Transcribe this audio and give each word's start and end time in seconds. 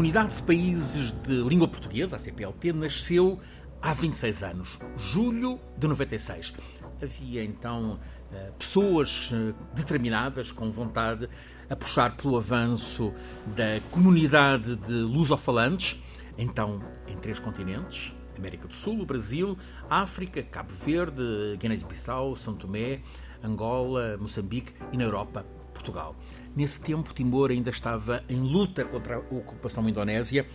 Comunidade 0.00 0.36
de 0.36 0.42
Países 0.44 1.12
de 1.12 1.42
Língua 1.42 1.68
Portuguesa, 1.68 2.16
a 2.16 2.18
CPLP, 2.18 2.72
nasceu 2.72 3.38
há 3.82 3.92
26 3.92 4.42
anos, 4.42 4.78
julho 4.96 5.60
de 5.76 5.86
96. 5.86 6.54
Havia 7.02 7.44
então 7.44 8.00
eh, 8.32 8.50
pessoas 8.58 9.30
eh, 9.30 9.52
determinadas, 9.74 10.50
com 10.50 10.70
vontade, 10.70 11.28
a 11.68 11.76
puxar 11.76 12.16
pelo 12.16 12.38
avanço 12.38 13.12
da 13.54 13.78
comunidade 13.90 14.74
de 14.74 14.94
lusofalantes, 14.94 16.00
então 16.38 16.80
em 17.06 17.18
três 17.18 17.38
continentes: 17.38 18.14
América 18.38 18.66
do 18.66 18.74
Sul, 18.74 19.04
Brasil, 19.04 19.54
África, 19.90 20.42
Cabo 20.42 20.72
Verde, 20.72 21.58
Guiné-Bissau, 21.58 22.34
São 22.36 22.54
Tomé, 22.54 23.02
Angola, 23.44 24.16
Moçambique 24.16 24.72
e 24.92 24.96
na 24.96 25.04
Europa, 25.04 25.44
Portugal. 25.74 26.16
Nesse 26.54 26.80
tempo, 26.80 27.14
Timor 27.14 27.50
ainda 27.50 27.70
estava 27.70 28.22
em 28.28 28.40
luta 28.40 28.84
contra 28.84 29.16
a 29.16 29.18
ocupação 29.18 29.88
indonésia, 29.88 30.46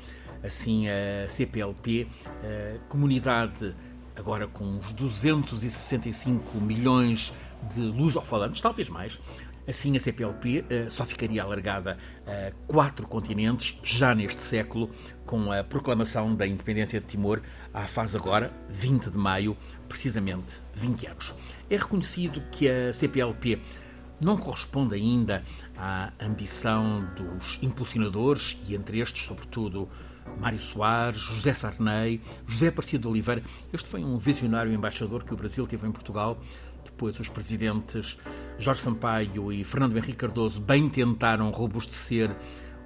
assim 0.44 0.88
a 0.90 1.27
CPLP, 1.30 2.08
a 2.44 2.80
comunidade 2.90 3.76
agora 4.16 4.48
com 4.48 4.63
uns 4.63 4.94
265 4.94 6.59
milhões 6.59 7.34
de 7.73 7.81
lusofalantes, 7.81 8.62
talvez 8.62 8.90
mais, 8.90 9.20
Assim, 9.68 9.98
a 9.98 9.99
CPLP 9.99 10.59
uh, 10.59 10.91
só 10.91 11.05
ficaria 11.05 11.41
alargada 11.41 11.98
a 12.27 12.52
quatro 12.68 13.07
continentes 13.07 13.80
já 13.82 14.13
neste 14.13 14.41
século, 14.41 14.91
com 15.26 15.52
a 15.52 15.63
proclamação 15.63 16.35
da 16.35 16.46
independência 16.46 16.99
de 16.99 17.07
Timor, 17.07 17.41
à 17.73 17.88
fase 17.88 18.16
agora, 18.16 18.54
20 18.70 19.10
de 19.10 19.18
maio, 19.18 19.57
precisamente 19.90 20.62
20 20.73 21.07
anos. 21.07 21.35
É 21.68 21.77
reconhecido 21.77 22.41
que 22.51 22.70
a 22.70 22.93
CPLP 22.93 23.60
não 24.20 24.38
corresponde 24.38 24.96
ainda 24.96 25.44
à 25.77 26.12
ambição 26.20 27.08
dos 27.16 27.60
impulsionadores, 27.62 28.57
e 28.68 28.76
entre 28.76 28.99
estes, 28.99 29.26
sobretudo, 29.26 29.90
Mário 30.40 30.60
Soares, 30.60 31.20
José 31.20 31.54
Sarney, 31.54 32.22
José 32.48 32.68
Aparecido 32.68 33.04
de 33.04 33.07
Oliveira. 33.10 33.44
Este 33.72 33.88
foi 33.88 34.04
um 34.04 34.18
visionário 34.18 34.74
embaixador 34.74 35.24
que 35.24 35.34
o 35.34 35.38
Brasil 35.38 35.66
teve 35.68 35.88
em 35.88 35.91
Portugal. 35.91 36.40
Depois, 36.84 37.20
os 37.20 37.30
presidentes 37.30 38.18
Jorge 38.57 38.82
Sampaio 38.82 39.52
e 39.52 39.63
Fernando 39.63 39.98
Henrique 39.98 40.18
Cardoso 40.18 40.62
bem 40.62 40.90
tentaram 40.90 41.50
robustecer 41.52 42.35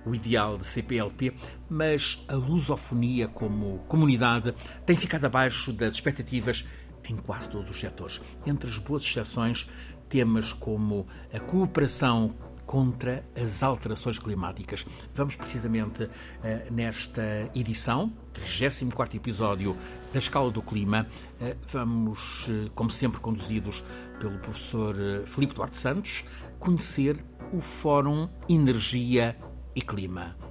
o 0.05 0.16
ideal 0.16 0.58
de 0.58 0.66
CPLP, 0.66 1.33
mas 1.69 2.23
a 2.27 2.33
lusofonia 2.33 3.27
como 3.27 3.80
comunidade 3.88 4.53
tem 4.86 4.95
ficado 4.95 5.25
abaixo 5.25 5.71
das 5.73 5.93
expectativas 5.93 6.66
em 7.08 7.17
quase 7.17 7.49
todos 7.49 7.69
os 7.69 7.80
setores. 7.80 8.21
Entre 8.45 8.69
as 8.69 8.77
boas 8.77 9.03
exceções, 9.03 9.67
temas 10.09 10.52
como 10.52 11.07
a 11.33 11.39
cooperação 11.39 12.35
contra 12.65 13.25
as 13.35 13.63
alterações 13.63 14.19
climáticas. 14.19 14.85
Vamos 15.15 15.35
precisamente 15.35 16.07
eh, 16.43 16.67
nesta 16.69 17.49
edição, 17.55 18.13
34 18.31 19.17
episódio 19.17 19.75
da 20.13 20.19
Escala 20.19 20.52
do 20.52 20.61
Clima, 20.61 21.07
eh, 21.41 21.55
vamos, 21.67 22.47
eh, 22.47 22.69
como 22.75 22.91
sempre, 22.91 23.19
conduzidos 23.19 23.83
pelo 24.19 24.37
professor 24.37 24.95
Filipe 25.25 25.55
Duarte 25.55 25.77
Santos, 25.77 26.25
conhecer 26.59 27.23
o 27.52 27.59
Fórum 27.59 28.30
Energia 28.47 29.35
e 29.75 29.81
Clima 29.81 30.48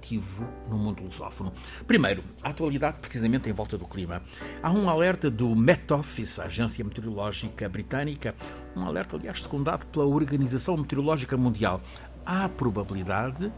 ativo 0.00 0.48
no 0.68 0.78
mundo 0.78 1.02
lusófono. 1.02 1.52
Primeiro, 1.86 2.24
a 2.42 2.48
atualidade 2.48 2.98
precisamente 3.00 3.48
em 3.48 3.52
volta 3.52 3.76
do 3.76 3.86
clima. 3.86 4.22
Há 4.62 4.72
um 4.72 4.88
alerta 4.88 5.30
do 5.30 5.54
Met 5.54 5.92
Office, 5.92 6.38
a 6.40 6.44
agência 6.44 6.82
meteorológica 6.82 7.68
britânica, 7.68 8.34
um 8.74 8.84
alerta, 8.84 9.16
aliás, 9.16 9.42
secundado 9.42 9.84
pela 9.86 10.06
Organização 10.06 10.76
Meteorológica 10.76 11.36
Mundial. 11.36 11.82
Há 12.24 12.48
probabilidade, 12.48 13.52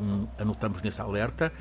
um, 0.00 0.26
anotamos 0.38 0.80
nesse 0.80 1.00
alerta, 1.02 1.52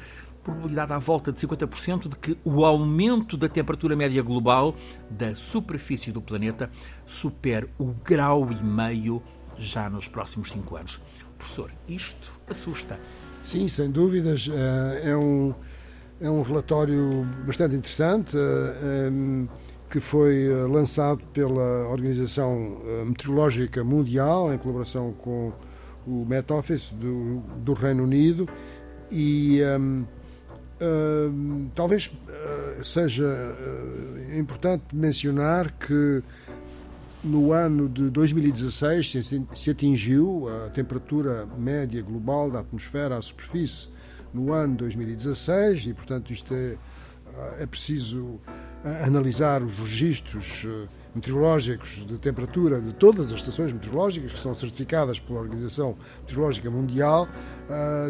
probabilidade 0.41 0.94
à 0.94 0.97
volta 0.97 1.31
de 1.31 1.40
50% 1.40 2.07
de 2.07 2.16
que 2.16 2.38
o 2.46 2.63
aumento 2.63 3.35
da 3.35 3.50
temperatura 3.50 3.96
média 3.96 4.22
global 4.22 4.73
da 5.09 5.35
superfície 5.35 6.12
do 6.12 6.22
planeta 6.22 6.72
supere 7.06 7.69
o 7.78 7.88
grau 7.88 8.50
e 8.51 8.63
meio 8.63 9.22
já 9.57 9.90
nos 9.90 10.07
próximos 10.07 10.51
cinco 10.51 10.78
anos. 10.78 11.01
Professor, 11.38 11.72
isto 11.88 12.40
assusta. 12.50 12.97
Sim, 13.47 13.69
sem 13.69 13.90
dúvidas. 13.90 14.50
Eh, 14.52 15.12
é 15.12 15.16
um, 15.16 15.56
é 16.19 16.30
um 16.30 16.41
relatório 16.41 17.25
bastante 17.46 17.78
interessante 17.78 18.35
eh, 18.35 19.47
que 19.90 20.02
foi 20.02 20.47
eh, 20.47 20.68
lançado 20.68 21.24
pela 21.31 21.88
Organização 21.88 22.78
Meteorológica 23.06 23.85
Mundial 23.85 24.53
em 24.53 24.58
colaboração 24.58 25.13
com 25.13 25.53
o 26.06 26.25
Met 26.25 26.52
Office 26.52 26.91
do, 26.91 27.40
do 27.63 27.72
Reino 27.72 28.03
Unido 28.03 28.50
e 29.09 29.62
um, 29.79 30.06
um, 30.81 31.69
talvez 31.74 32.12
seja 32.84 33.34
importante 34.38 34.94
mencionar 34.94 35.72
que 35.72 36.22
no 37.27 37.51
ano 37.51 37.89
de 37.89 38.09
2016 38.09 39.27
se 39.53 39.69
atingiu 39.69 40.47
a 40.47 40.69
temperatura 40.69 41.45
média 41.57 42.01
global 42.01 42.49
da 42.49 42.59
atmosfera 42.59 43.17
à 43.17 43.21
superfície 43.21 43.89
no 44.33 44.53
ano 44.53 44.75
2016 44.77 45.87
e, 45.87 45.93
portanto, 45.93 46.31
isto 46.31 46.53
é, 46.53 46.77
é 47.59 47.66
preciso 47.66 48.39
analisar 49.03 49.61
os 49.63 49.79
registros 49.79 50.66
eh, 50.66 50.87
meteorológicos 51.13 52.05
de 52.05 52.17
temperatura 52.17 52.79
de 52.79 52.93
todas 52.93 53.31
as 53.31 53.39
estações 53.39 53.73
meteorológicas 53.73 54.31
que 54.31 54.39
são 54.39 54.53
certificadas 54.53 55.19
pela 55.19 55.39
Organização 55.39 55.97
Meteorológica 56.21 56.69
Mundial, 56.69 57.27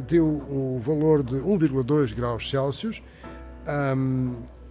deu 0.08 0.28
um 0.28 0.78
valor 0.78 1.24
de 1.24 1.36
1,2 1.36 2.14
graus 2.14 2.50
Celsius 2.50 3.02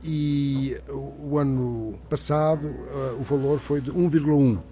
e 0.07 0.77
o 0.89 1.37
ano 1.37 1.99
passado 2.09 2.65
uh, 2.67 3.21
o 3.21 3.25
valor 3.25 3.59
foi 3.59 3.81
de 3.81 3.91
1,1. 3.91 4.57
Uh, 4.57 4.63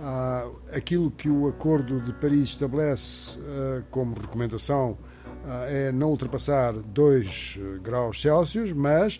ah, 0.00 0.48
aquilo 0.72 1.10
que 1.10 1.28
o 1.28 1.48
Acordo 1.48 2.00
de 2.00 2.12
Paris 2.12 2.50
estabelece 2.50 3.36
uh, 3.40 3.84
como 3.90 4.14
recomendação 4.14 4.96
é 5.68 5.90
não 5.92 6.10
ultrapassar 6.10 6.74
2 6.74 7.58
graus 7.82 8.20
Celsius, 8.20 8.70
mas 8.72 9.18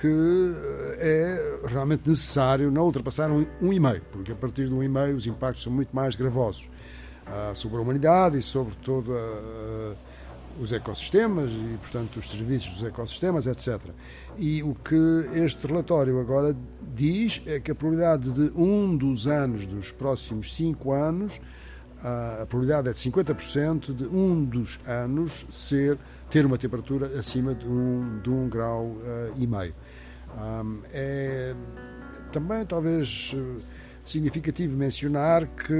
que 0.00 0.54
é 0.98 1.60
realmente 1.66 2.08
necessário 2.08 2.70
não 2.70 2.84
ultrapassar 2.84 3.30
1,5, 3.30 3.50
um, 3.60 4.00
porque 4.12 4.30
a 4.30 4.36
partir 4.36 4.68
de 4.68 4.74
1,5 4.74 5.16
os 5.16 5.26
impactos 5.26 5.64
são 5.64 5.72
muito 5.72 5.96
mais 5.96 6.14
gravosos 6.14 6.70
sobre 7.54 7.78
a 7.78 7.80
humanidade 7.80 8.38
e 8.38 8.42
sobre 8.42 8.76
toda 8.76 9.12
a 9.12 9.94
os 10.60 10.72
ecossistemas 10.72 11.50
e, 11.52 11.78
portanto, 11.78 12.18
os 12.18 12.30
serviços 12.30 12.74
dos 12.74 12.84
ecossistemas, 12.84 13.46
etc. 13.46 13.80
E 14.36 14.62
o 14.62 14.74
que 14.74 14.94
este 15.34 15.66
relatório 15.66 16.20
agora 16.20 16.54
diz 16.94 17.40
é 17.46 17.58
que 17.58 17.70
a 17.70 17.74
probabilidade 17.74 18.30
de 18.30 18.52
um 18.54 18.94
dos 18.96 19.26
anos 19.26 19.66
dos 19.66 19.90
próximos 19.90 20.54
cinco 20.54 20.92
anos, 20.92 21.40
a 22.02 22.46
probabilidade 22.46 22.90
é 22.90 22.92
de 22.92 22.98
50% 22.98 23.94
de 23.94 24.04
um 24.04 24.44
dos 24.44 24.78
anos 24.86 25.46
ser 25.48 25.98
ter 26.28 26.44
uma 26.44 26.58
temperatura 26.58 27.18
acima 27.18 27.54
de 27.54 27.66
um, 27.66 28.20
de 28.22 28.30
um 28.30 28.48
grau 28.48 28.84
uh, 28.84 29.34
e 29.36 29.46
meio. 29.46 29.74
Um, 30.36 30.80
é 30.92 31.54
também 32.30 32.64
talvez 32.64 33.34
significativo 34.04 34.76
mencionar 34.76 35.46
que 35.46 35.74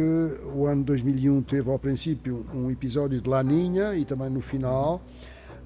o 0.54 0.66
ano 0.66 0.84
2001 0.84 1.42
teve 1.42 1.70
ao 1.70 1.78
princípio 1.78 2.46
um 2.54 2.70
episódio 2.70 3.20
de 3.20 3.28
Laninha 3.28 3.94
e 3.94 4.04
também 4.04 4.30
no 4.30 4.40
final. 4.40 5.02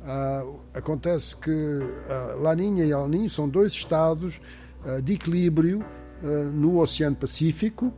Uh, 0.04 0.60
acontece 0.74 1.34
que 1.36 1.50
uh, 1.50 2.40
Laninha 2.40 2.84
e 2.84 2.90
El 2.90 3.08
Niño 3.08 3.30
são 3.30 3.48
dois 3.48 3.72
estados 3.72 4.40
uh, 4.84 5.00
de 5.00 5.14
equilíbrio 5.14 5.84
no 6.54 6.80
Oceano 6.80 7.16
Pacífico 7.16 7.92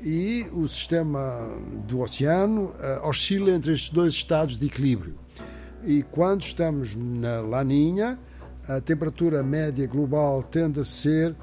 e 0.00 0.46
o 0.52 0.68
sistema 0.68 1.50
do 1.88 1.98
oceano 1.98 2.72
oscila 3.02 3.50
entre 3.50 3.72
estes 3.72 3.90
dois 3.90 4.14
estados 4.14 4.56
de 4.56 4.66
equilíbrio. 4.66 5.18
E 5.84 6.04
quando 6.04 6.42
estamos 6.42 6.94
na 6.94 7.40
Laninha, 7.40 8.16
a 8.68 8.80
temperatura 8.80 9.42
média 9.42 9.84
global 9.88 10.44
tende 10.44 10.78
a 10.78 10.84
ser 10.84 11.34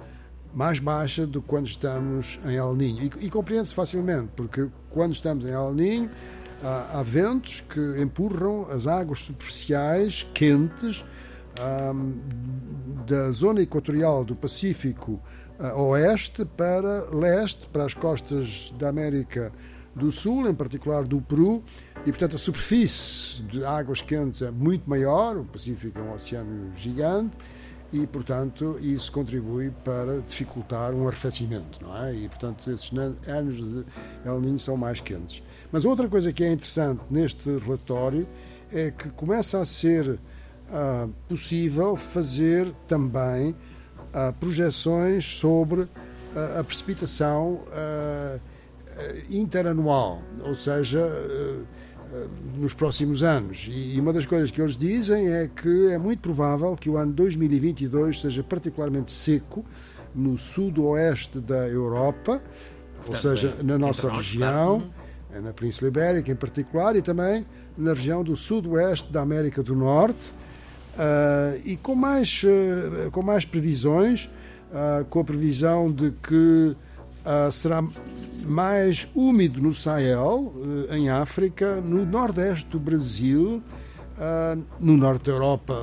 mais 0.54 0.80
baixa 0.80 1.26
do 1.26 1.42
que 1.42 1.48
quando 1.48 1.68
estamos 1.68 2.40
em 2.46 2.56
El 2.56 2.76
Ninho. 2.76 3.04
E, 3.04 3.26
e 3.26 3.30
compreende-se 3.30 3.76
facilmente, 3.76 4.30
porque 4.36 4.68
quando 4.90 5.14
estamos 5.14 5.46
em 5.46 5.52
El 5.52 5.74
Ninho, 5.74 6.10
há, 6.64 7.00
há 7.00 7.04
ventos 7.04 7.62
que 7.62 7.80
empurram 8.02 8.64
as 8.72 8.88
águas 8.88 9.20
superficiais 9.20 10.28
quentes 10.34 11.04
um, 11.60 12.14
da 13.06 13.32
zona 13.32 13.62
equatorial 13.62 14.24
do 14.24 14.36
Pacífico 14.36 15.22
uh, 15.60 15.82
oeste 15.82 16.46
para 16.46 17.06
leste, 17.14 17.68
para 17.68 17.86
as 17.86 17.94
costas 17.94 18.74
da 18.78 18.90
América 18.90 19.52
do 19.96 20.12
Sul, 20.12 20.48
em 20.48 20.54
particular 20.54 21.04
do 21.04 21.20
Peru, 21.22 21.64
e 22.06 22.12
portanto 22.12 22.36
a 22.36 22.40
superfície 22.40 23.44
de 23.44 23.66
águas 23.66 24.02
quentes 24.02 24.42
é 24.42 24.52
muito 24.52 24.90
maior, 24.90 25.38
o 25.38 25.46
Pacífico 25.46 26.00
é 26.00 26.02
um 26.02 26.14
oceano 26.14 26.72
gigante, 26.76 27.38
e, 27.92 28.06
portanto, 28.06 28.78
isso 28.82 29.12
contribui 29.12 29.72
para 29.84 30.22
dificultar 30.22 30.94
um 30.94 31.08
arrefecimento, 31.08 31.80
não 31.82 31.98
é? 31.98 32.14
E, 32.14 32.30
portanto, 32.30 32.70
esses 32.70 32.92
anos 33.28 33.58
de 33.58 33.86
El 34.24 34.40
Niño 34.40 34.60
são 34.60 34.78
mais 34.78 35.02
quentes. 35.02 35.42
Mas 35.72 35.86
outra 35.86 36.08
coisa 36.08 36.32
que 36.32 36.44
é 36.44 36.52
interessante 36.52 37.02
neste 37.10 37.50
relatório 37.58 38.28
é 38.72 38.92
que 38.92 39.10
começa 39.10 39.60
a 39.60 39.66
ser 39.66 40.08
uh, 40.10 41.10
possível 41.28 41.98
fazer 41.98 42.72
também 42.88 43.52
uh, 43.52 44.34
projeções 44.40 45.26
sobre 45.26 45.82
uh, 45.82 45.90
a 46.60 46.64
precipitação 46.64 47.62
interanual, 49.30 50.22
ou 50.44 50.54
seja, 50.54 51.00
nos 52.58 52.74
próximos 52.74 53.24
anos. 53.24 53.68
E 53.70 54.00
uma 54.00 54.12
das 54.12 54.26
coisas 54.26 54.52
que 54.52 54.62
eles 54.62 54.78
dizem 54.78 55.28
é 55.28 55.48
que 55.48 55.88
é 55.88 55.98
muito 55.98 56.20
provável 56.20 56.76
que 56.76 56.90
o 56.90 56.98
ano 56.98 57.14
2022 57.14 58.22
seja 58.22 58.44
particularmente 58.44 59.12
seco 59.12 59.64
no 60.14 60.38
sudoeste 60.38 61.40
da 61.40 61.68
Europa, 61.68 62.42
Portanto, 62.96 63.10
ou 63.10 63.16
seja, 63.16 63.56
é, 63.60 63.64
na 63.64 63.78
nossa 63.78 64.10
região, 64.10 64.92
uhum. 65.34 65.42
na 65.42 65.54
Península 65.54 65.90
Ibérica 65.90 66.32
em 66.32 66.36
particular, 66.36 66.96
e 66.96 67.02
também 67.02 67.46
na 67.78 67.94
região 67.94 68.24
do 68.24 68.36
sudoeste 68.36 69.12
da 69.12 69.22
América 69.22 69.64
do 69.64 69.76
Norte, 69.76 70.32
uh, 70.96 71.62
e 71.64 71.78
com 71.78 71.96
mais, 71.96 72.44
uh, 72.44 73.12
com 73.12 73.22
mais 73.22 73.46
previsões, 73.46 74.26
uh, 74.26 75.06
com 75.06 75.20
a 75.20 75.24
previsão 75.24 75.92
de 75.92 76.12
que 76.12 76.76
será 77.52 77.84
mais 78.50 79.08
úmido 79.14 79.62
no 79.62 79.74
Sahel, 79.74 80.54
em 80.92 81.10
África, 81.10 81.80
no 81.80 82.06
nordeste 82.06 82.68
do 82.68 82.80
Brasil, 82.80 83.62
no 84.80 84.98
norte 84.98 85.26
da 85.26 85.32
Europa, 85.32 85.76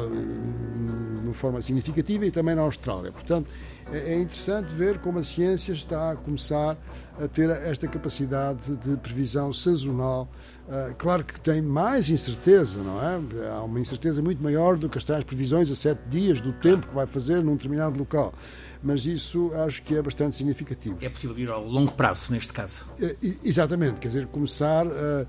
de 1.25 1.33
forma 1.33 1.61
significativa, 1.61 2.27
e 2.27 2.31
também 2.31 2.55
na 2.55 2.63
Austrália. 2.63 3.13
Portanto, 3.13 3.51
é, 3.93 4.15
é 4.15 4.21
interessante 4.21 4.73
ver 4.73 4.99
como 4.99 5.19
a 5.19 5.23
ciência 5.23 5.73
está 5.73 6.13
a 6.13 6.17
começar 6.17 6.77
a 7.19 7.27
ter 7.27 7.49
esta 7.49 7.89
capacidade 7.89 8.77
de 8.77 8.97
previsão 8.99 9.53
sazonal. 9.53 10.29
Uh, 10.69 10.95
claro 10.97 11.25
que 11.25 11.41
tem 11.41 11.63
mais 11.63 12.11
incerteza, 12.11 12.83
não 12.83 13.01
é? 13.03 13.49
Há 13.49 13.63
uma 13.63 13.81
incerteza 13.81 14.21
muito 14.21 14.43
maior 14.43 14.77
do 14.77 14.89
que 14.89 14.99
as 14.99 15.05
tais 15.05 15.25
previsões 15.25 15.71
a 15.71 15.75
sete 15.75 16.03
dias 16.09 16.41
do 16.41 16.53
tempo 16.53 16.87
que 16.87 16.95
vai 16.95 17.07
fazer 17.07 17.43
num 17.43 17.55
determinado 17.55 17.99
local. 17.99 18.35
Mas 18.83 19.07
isso 19.07 19.51
acho 19.65 19.83
que 19.83 19.97
é 19.97 20.03
bastante 20.03 20.35
significativo. 20.35 20.99
É 21.01 21.09
possível 21.09 21.39
ir 21.39 21.49
ao 21.49 21.65
longo 21.65 21.93
prazo, 21.93 22.31
neste 22.33 22.53
caso? 22.53 22.85
Uh, 23.01 23.17
exatamente, 23.43 23.95
quer 23.95 24.09
dizer, 24.09 24.27
começar 24.27 24.87
a, 24.87 25.27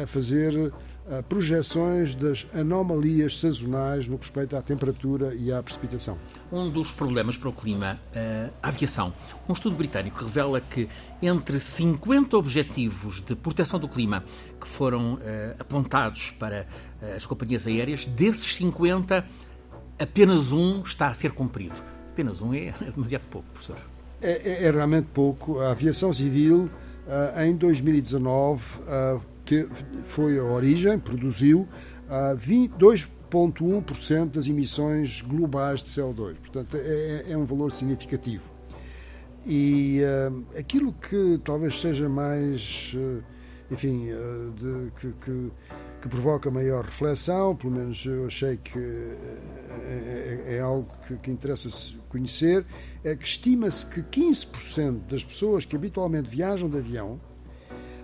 a, 0.00 0.02
a 0.02 0.06
fazer 0.06 0.72
projeções 1.28 2.14
das 2.14 2.46
anomalias 2.54 3.38
sazonais 3.38 4.06
no 4.06 4.16
que 4.16 4.24
respeita 4.24 4.58
à 4.58 4.62
temperatura 4.62 5.34
e 5.34 5.52
à 5.52 5.62
precipitação. 5.62 6.16
Um 6.52 6.70
dos 6.70 6.92
problemas 6.92 7.36
para 7.36 7.48
o 7.48 7.52
clima, 7.52 8.00
a 8.62 8.68
aviação. 8.68 9.12
Um 9.48 9.52
estudo 9.52 9.76
britânico 9.76 10.24
revela 10.24 10.60
que 10.60 10.88
entre 11.22 11.58
50 11.58 12.36
objetivos 12.36 13.20
de 13.20 13.34
proteção 13.34 13.78
do 13.78 13.88
clima 13.88 14.24
que 14.60 14.68
foram 14.68 15.18
eh, 15.22 15.54
apontados 15.58 16.30
para 16.32 16.66
eh, 17.00 17.14
as 17.16 17.26
companhias 17.26 17.66
aéreas, 17.66 18.06
desses 18.06 18.54
50, 18.56 19.26
apenas 19.98 20.52
um 20.52 20.82
está 20.82 21.08
a 21.08 21.14
ser 21.14 21.32
cumprido. 21.32 21.76
Apenas 22.12 22.40
um 22.40 22.54
é, 22.54 22.68
é 22.68 22.90
demasiado 22.94 23.26
pouco, 23.26 23.48
professor. 23.50 23.78
É, 24.20 24.30
é, 24.30 24.64
é 24.64 24.70
realmente 24.70 25.08
pouco. 25.12 25.60
A 25.60 25.72
aviação 25.72 26.12
civil, 26.12 26.70
em 27.42 27.56
2019, 27.56 28.64
foi 30.04 30.38
a 30.38 30.44
origem, 30.44 30.98
produziu 30.98 31.68
uh, 32.08 32.36
2,1% 32.36 34.30
das 34.30 34.48
emissões 34.48 35.20
globais 35.20 35.82
de 35.82 35.90
CO2. 35.90 36.36
Portanto, 36.36 36.76
é, 36.76 37.26
é 37.30 37.36
um 37.36 37.44
valor 37.44 37.72
significativo. 37.72 38.52
E 39.46 40.00
uh, 40.02 40.58
aquilo 40.58 40.92
que 40.92 41.40
talvez 41.44 41.80
seja 41.80 42.08
mais, 42.08 42.94
uh, 42.94 43.22
enfim, 43.70 44.08
de, 44.56 44.90
que, 45.00 45.12
que, 45.24 45.52
que, 46.02 46.08
provoca 46.08 46.50
maior 46.50 46.84
reflexão, 46.84 47.54
pelo 47.56 47.72
menos 47.72 48.04
eu 48.04 48.26
achei 48.26 48.56
que 48.56 48.78
é, 48.78 50.46
é, 50.48 50.56
é 50.56 50.60
algo 50.60 50.88
que, 51.06 51.16
que 51.16 51.30
interessa 51.30 51.68
conhecer, 52.08 52.66
é 53.04 53.14
que 53.14 53.24
estima-se 53.24 53.86
que 53.86 54.02
15% 54.02 55.06
das 55.08 55.24
pessoas 55.24 55.64
que 55.64 55.76
habitualmente 55.76 56.28
viajam 56.28 56.68
de 56.68 56.78
avião 56.78 57.20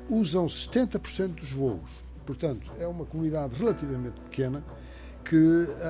usam 0.09 0.47
70% 0.47 1.35
dos 1.35 1.51
voos. 1.51 1.91
Portanto, 2.25 2.71
é 2.79 2.87
uma 2.87 3.05
comunidade 3.05 3.55
relativamente 3.57 4.21
pequena 4.23 4.65
que 5.25 5.37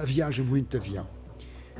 viaja 0.05 0.43
muito 0.43 0.71
de 0.71 0.77
avião. 0.77 1.17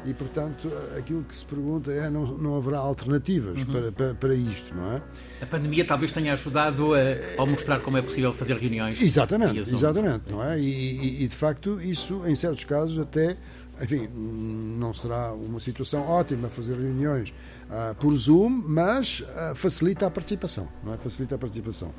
E, 0.05 0.15
portanto, 0.15 0.71
aquilo 0.97 1.25
que 1.25 1.35
se 1.35 1.45
pergunta 1.45 1.91
é: 1.91 2.09
não, 2.11 2.27
não 2.39 2.57
haverá 2.57 2.79
alternativas 2.79 3.63
uhum. 3.63 3.67
para, 3.67 3.93
para, 3.93 4.15
para, 4.15 4.35
isto, 4.35 4.75
não 4.75 4.93
é? 4.93 5.03
A 5.41 5.47
pandemia 5.47 5.85
talvez 5.85 6.13
tenha 6.13 6.33
ajudado 6.35 6.93
a, 6.95 7.43
a 7.43 7.47
mostrar 7.47 7.81
como 7.81 7.97
é 7.97 8.03
possível 8.03 8.33
fazer 8.33 8.57
reuniões. 8.57 9.01
Exatamente, 9.01 9.59
exatamente, 9.59 10.31
não 10.31 10.43
é? 10.43 10.61
E, 10.61 11.25
e, 11.25 11.29
de 11.29 11.35
facto, 11.35 11.81
isso, 11.81 12.23
em 12.27 12.35
certos 12.35 12.65
casos, 12.65 12.99
até 12.99 13.37
enfim, 13.83 14.09
não 14.09 14.95
será 14.95 15.33
uma 15.33 15.61
situação 15.61 16.03
ótima 16.03 16.49
fazer 16.49 16.77
reuniões 16.77 17.31
uh, 17.69 17.95
por 17.97 18.15
Zoom, 18.15 18.63
mas 18.67 19.21
uh, 19.21 19.55
facilita 19.55 20.07
a 20.07 20.11
participação, 20.11 20.69
não 20.83 20.95
é? 20.95 20.97
Facilita 20.97 21.35
a 21.35 21.39
participação. 21.39 21.93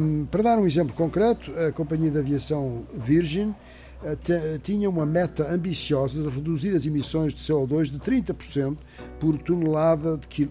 Um, 0.00 0.24
para 0.26 0.42
dar 0.42 0.58
um 0.58 0.66
exemplo 0.66 0.94
concreto, 0.94 1.50
a 1.58 1.72
companhia 1.72 2.12
de 2.12 2.18
aviação 2.18 2.86
Virgin 2.94 3.48
uh, 3.48 4.58
tinha 4.62 4.88
uma 4.88 5.04
meta 5.04 5.52
ambiciosa 5.52 6.22
de 6.22 6.28
reduzir 6.28 6.74
as 6.74 6.86
emissões 6.86 7.34
de 7.34 7.40
CO2 7.40 7.90
de 7.90 7.98
30% 7.98 8.76
por 9.18 9.36
tonelada 9.38 10.16
de 10.16 10.28
quil 10.28 10.50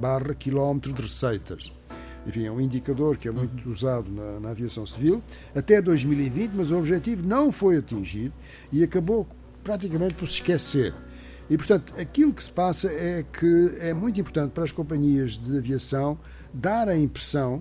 barra 0.00 0.34
quilómetro 0.34 0.92
de 0.92 1.02
receitas. 1.02 1.70
Enfim, 2.26 2.44
é 2.44 2.50
um 2.50 2.60
indicador 2.60 3.16
que 3.16 3.28
é 3.28 3.30
muito 3.30 3.66
uhum. 3.66 3.72
usado 3.72 4.10
na, 4.10 4.40
na 4.40 4.50
aviação 4.50 4.86
civil 4.86 5.22
até 5.54 5.80
2020, 5.80 6.52
mas 6.54 6.70
o 6.70 6.78
objetivo 6.78 7.26
não 7.26 7.50
foi 7.50 7.78
atingido 7.78 8.34
e 8.72 8.82
acabou 8.82 9.26
praticamente 9.62 10.14
por 10.14 10.28
se 10.28 10.34
esquecer. 10.36 10.94
E, 11.48 11.56
portanto, 11.56 11.92
aquilo 11.98 12.32
que 12.32 12.42
se 12.42 12.52
passa 12.52 12.88
é 12.88 13.24
que 13.24 13.76
é 13.80 13.92
muito 13.92 14.20
importante 14.20 14.52
para 14.52 14.62
as 14.62 14.70
companhias 14.70 15.36
de 15.36 15.58
aviação 15.58 16.16
dar 16.54 16.88
a 16.88 16.96
impressão 16.96 17.60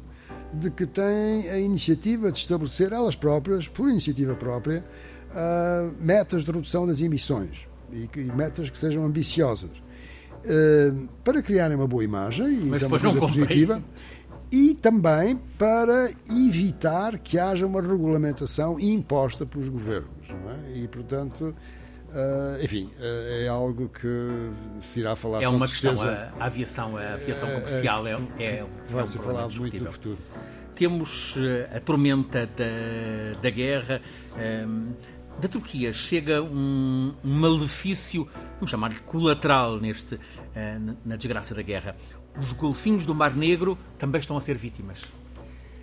de 0.54 0.70
que 0.70 0.86
têm 0.86 1.50
a 1.50 1.60
iniciativa 1.60 2.32
de 2.32 2.38
estabelecer 2.38 2.92
elas 2.92 3.16
próprias, 3.16 3.68
por 3.68 3.90
iniciativa 3.90 4.36
própria, 4.36 4.86
uh, 5.32 5.94
metas 6.00 6.44
de 6.44 6.52
redução 6.52 6.86
das 6.86 7.02
emissões 7.02 7.68
e, 7.92 8.10
e 8.16 8.32
metas 8.32 8.70
que 8.70 8.78
sejam 8.78 9.04
ambiciosas. 9.04 9.72
Uh, 10.46 11.08
para 11.24 11.42
criarem 11.42 11.76
uma 11.76 11.88
boa 11.88 12.04
imagem, 12.04 12.48
e 12.48 12.76
isso 12.76 12.86
é 12.86 12.88
uma 12.88 13.00
coisa 13.00 13.20
positiva, 13.20 13.84
e 14.52 14.74
também 14.74 15.36
para 15.58 16.12
evitar 16.30 17.20
que 17.20 17.38
haja 17.38 17.66
uma 17.66 17.82
regulamentação 17.82 18.80
imposta 18.80 19.46
pelos 19.46 19.70
governos. 19.70 20.10
É? 20.30 20.80
E, 20.80 20.88
portanto, 20.88 21.56
Uh, 22.10 22.64
enfim, 22.64 22.90
uh, 23.00 23.44
é 23.44 23.48
algo 23.48 23.88
que 23.90 24.52
se 24.82 25.02
irá 25.02 25.16
falar 25.16 25.44
É 25.44 25.48
uma 25.48 25.68
questão, 25.68 25.94
a, 26.02 26.32
a, 26.40 26.46
aviação, 26.46 26.98
a 26.98 27.14
aviação 27.14 27.50
ah, 27.50 27.62
comercial 27.62 28.08
é, 28.08 28.12
é, 28.40 28.66
vai 28.90 29.02
é 29.02 29.04
um 29.04 29.06
ser 29.06 29.20
falado 29.20 29.56
muito 29.56 29.80
no 29.80 29.92
futuro. 29.92 30.18
Temos 30.76 31.36
a 31.76 31.80
tormenta 31.80 32.48
da, 32.48 33.40
da 33.42 33.50
guerra. 33.50 34.02
Um, 34.66 34.94
da 35.40 35.48
Turquia 35.48 35.94
chega 35.94 36.42
um, 36.42 37.14
um 37.24 37.40
malefício, 37.40 38.28
vamos 38.56 38.70
chamar-lhe 38.70 39.00
colateral, 39.02 39.80
neste, 39.80 40.16
uh, 40.16 40.20
na 41.06 41.16
desgraça 41.16 41.56
da 41.56 41.62
guerra. 41.62 41.96
Os 42.38 42.52
golfinhos 42.54 43.06
do 43.06 43.16
Mar 43.16 43.36
Negro 43.36 43.78
também 43.98 44.20
estão 44.20 44.36
a 44.36 44.42
ser 44.42 44.58
vítimas. 44.58 45.04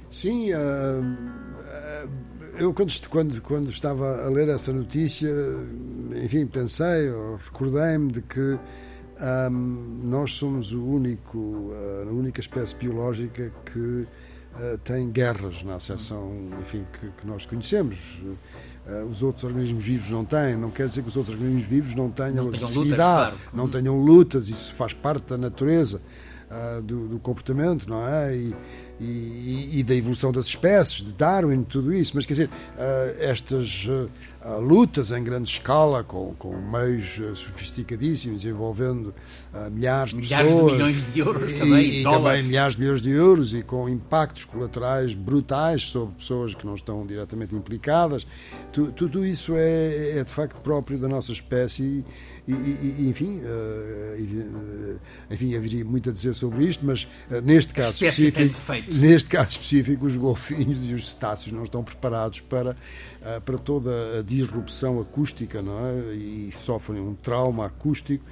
Sim, 0.09 0.51
eu 2.59 2.73
quando, 2.73 3.09
quando, 3.09 3.43
quando 3.43 3.71
estava 3.71 4.25
a 4.25 4.29
ler 4.29 4.49
essa 4.49 4.73
notícia, 4.73 5.31
enfim, 6.25 6.47
pensei, 6.47 7.11
recordei-me 7.45 8.13
de 8.13 8.23
que 8.23 8.59
um, 9.51 10.01
nós 10.05 10.33
somos 10.35 10.73
o 10.73 10.85
único, 10.85 11.73
a 12.07 12.13
única 12.13 12.41
espécie 12.41 12.75
biológica 12.77 13.53
que 13.65 14.07
uh, 14.57 14.79
tem 14.85 15.11
guerras 15.11 15.63
na 15.63 15.77
acessão, 15.77 16.33
enfim, 16.61 16.85
que, 16.93 17.09
que 17.09 17.27
nós 17.27 17.47
conhecemos. 17.47 18.23
Uh, 18.87 19.05
os 19.11 19.23
outros 19.23 19.45
organismos 19.45 19.83
vivos 19.83 20.11
não 20.11 20.25
têm, 20.25 20.57
não 20.57 20.71
quer 20.71 20.87
dizer 20.87 21.03
que 21.03 21.09
os 21.09 21.17
outros 21.17 21.35
organismos 21.35 21.65
vivos 21.65 21.95
não 21.95 22.11
tenham 22.11 22.35
não 22.37 22.49
agressividade, 22.49 23.31
lutas, 23.31 23.43
claro. 23.43 23.57
não 23.57 23.69
tenham 23.69 23.99
lutas, 23.99 24.49
isso 24.49 24.73
faz 24.75 24.93
parte 24.93 25.31
da 25.31 25.39
natureza 25.39 26.01
uh, 26.51 26.83
do, 26.83 27.09
do, 27.09 27.19
comportamento, 27.19 27.89
não 27.89 28.07
é? 28.07 28.37
E, 28.37 28.55
e, 29.01 29.81
e, 29.81 29.83
da 29.83 29.95
evolução 29.95 30.33
das 30.33 30.47
espécies, 30.47 31.03
de 31.03 31.13
Darwin, 31.13 31.63
tudo 31.63 31.93
isso, 31.93 32.13
mas 32.15 32.25
quer 32.25 32.33
dizer, 32.33 32.49
uh, 32.49 33.23
estas 33.23 33.87
uh, 33.87 34.09
lutas 34.61 35.11
em 35.11 35.23
grande 35.23 35.49
escala, 35.49 36.05
com, 36.05 36.35
com 36.39 36.57
meios 36.57 37.21
sofisticadíssimos, 37.35 38.45
envolvendo 38.45 39.15
milhares 39.73 40.11
de 40.11 40.17
milhares 40.17 40.51
pessoas. 40.51 40.73
de 40.73 40.79
milhões 40.79 41.13
de 41.13 41.21
euros 41.21 41.53
e, 41.53 41.59
também. 41.59 42.01
E, 42.01 42.03
também 42.03 42.43
milhares 42.43 42.75
de 42.75 42.81
milhões 42.81 43.03
de 43.03 43.11
euros 43.11 43.55
e 43.55 43.63
com 43.63 43.89
impactos 43.89 44.45
colaterais 44.45 45.15
brutais 45.15 45.83
sobre 45.83 46.15
pessoas 46.17 46.55
que 46.55 46.67
não 46.67 46.75
estão 46.75 47.07
diretamente 47.07 47.55
implicadas. 47.55 48.27
Tu, 48.73 48.93
tudo 48.93 49.25
isso 49.25 49.55
é, 49.57 50.19
é 50.19 50.25
de 50.25 50.33
facto 50.33 50.61
próprio 50.61 50.99
da 50.99 51.09
nossa 51.09 51.33
espécie 51.33 52.05
e, 52.49 52.53
e, 52.53 53.09
enfim, 53.09 53.41
uh, 53.41 55.01
enfim, 55.29 55.57
haveria 55.57 55.85
muito 55.85 56.11
a 56.11 56.13
dizer 56.13 56.33
sobre 56.35 56.65
isto, 56.65 56.87
mas 56.87 57.03
uh, 57.03 57.41
neste 57.43 57.75
caso 57.75 57.93
específico. 57.93 58.57
Neste 58.93 59.31
caso 59.31 59.51
específico, 59.51 60.07
os 60.07 60.17
golfinhos 60.17 60.89
e 60.89 60.95
os 60.95 61.11
cetáceos 61.11 61.53
não 61.53 61.65
estão 61.65 61.83
preparados 61.83 62.41
para, 62.41 62.77
eh, 63.23 63.41
para 63.41 63.59
toda 63.59 64.21
a 64.21 64.23
disrupção 64.37 65.01
acústica 65.01 65.63
não 65.63 65.87
é? 65.87 66.15
e 66.15 66.53
sofrem 66.53 67.01
um 67.01 67.15
trauma 67.15 67.67
acústico 67.67 68.25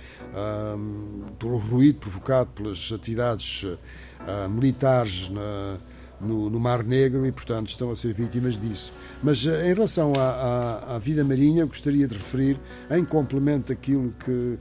um, 0.76 1.22
pelo 1.38 1.58
ruído 1.58 1.98
provocado 1.98 2.50
pelas 2.50 2.92
atividades 2.92 3.62
uh, 3.64 4.48
militares 4.48 5.28
na, 5.28 5.78
no, 6.20 6.50
no, 6.50 6.60
Mar 6.60 6.82
Negro 6.84 7.26
e, 7.26 7.32
portanto, 7.32 7.68
estão 7.68 7.90
a 7.90 7.96
ser 7.96 8.12
vítimas 8.12 8.58
disso. 8.58 8.92
Mas 9.22 9.44
em 9.44 9.74
relação 9.74 10.12
à, 10.16 10.82
à, 10.90 10.96
à 10.96 10.98
vida 10.98 11.24
marinha, 11.24 11.64
gostaria 11.64 12.06
de 12.06 12.14
referir, 12.14 12.60
em 12.90 13.04
complemento 13.04 13.72
daquilo 13.72 14.14
que 14.24 14.58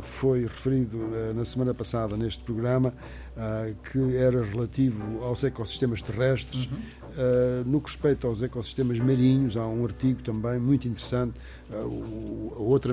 foi 0.00 0.42
referido 0.42 0.96
uh, 0.96 1.34
na 1.34 1.44
semana 1.44 1.74
passada 1.74 2.16
neste 2.16 2.42
programa, 2.42 2.94
uh, 3.36 3.74
que 3.90 4.16
era 4.16 4.42
relativo 4.42 5.22
aos 5.22 5.44
ecossistemas 5.44 6.00
terrestres. 6.00 6.66
Uhum. 6.66 6.78
Uh, 7.14 7.64
no 7.64 7.80
que 7.80 7.88
respeita 7.88 8.26
aos 8.26 8.42
ecossistemas 8.42 8.98
marinhos, 8.98 9.56
há 9.56 9.66
um 9.66 9.84
artigo 9.84 10.20
também 10.22 10.58
muito 10.58 10.88
interessante. 10.88 11.34
A 11.70 12.60
outra 12.60 12.92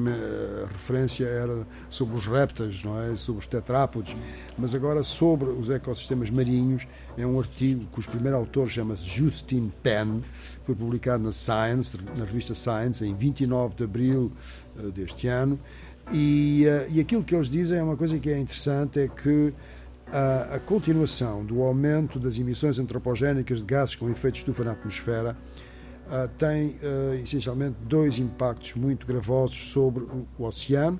referência 0.71 1.25
era 1.25 1.65
sobre 1.89 2.15
os 2.15 2.27
répteis, 2.27 2.83
não 2.83 3.01
é? 3.01 3.15
sobre 3.15 3.39
os 3.39 3.48
tetrápodes. 3.48 4.15
Mas 4.57 4.75
agora, 4.75 5.01
sobre 5.01 5.50
os 5.50 5.69
ecossistemas 5.71 6.29
marinhos, 6.29 6.88
é 7.17 7.25
um 7.25 7.39
artigo 7.39 7.86
cujo 7.88 8.10
primeiro 8.10 8.38
autor 8.38 8.69
chama-se 8.69 9.03
Justin 9.03 9.71
Penn, 9.81 10.21
foi 10.62 10.75
publicado 10.75 11.24
na 11.24 11.31
Science, 11.31 11.98
na 12.15 12.24
revista 12.24 12.53
Science, 12.53 13.03
em 13.03 13.15
29 13.15 13.75
de 13.75 13.83
abril 13.83 14.31
deste 14.93 15.27
ano. 15.27 15.60
E, 16.13 16.65
e 16.91 17.00
aquilo 17.00 17.24
que 17.24 17.34
eles 17.34 17.50
dizem 17.50 17.80
é 17.80 17.84
uma 17.84 17.98
coisa 17.98 18.20
que 18.20 18.30
é 18.30 18.38
interessante: 18.38 19.00
é 19.00 19.08
que 19.08 19.53
a, 20.12 20.56
a 20.56 20.60
continuação 20.60 21.46
do 21.46 21.62
aumento 21.62 22.20
das 22.20 22.38
emissões 22.38 22.80
antropogénicas 22.80 23.60
de 23.60 23.65
gases 23.65 23.96
com 23.96 24.10
efeito 24.10 24.36
estufa 24.36 24.63
na 24.63 24.72
atmosfera 24.74 25.38
uh, 26.08 26.27
tem 26.38 26.70
uh, 26.70 27.13
essencialmente 27.24 27.77
dois 27.84 28.20
impactos 28.20 28.74
muito 28.74 29.08
gravosos 29.08 29.72
sobre 29.72 30.03
o, 30.03 30.27
o, 30.38 30.46
oceano, 30.46 31.00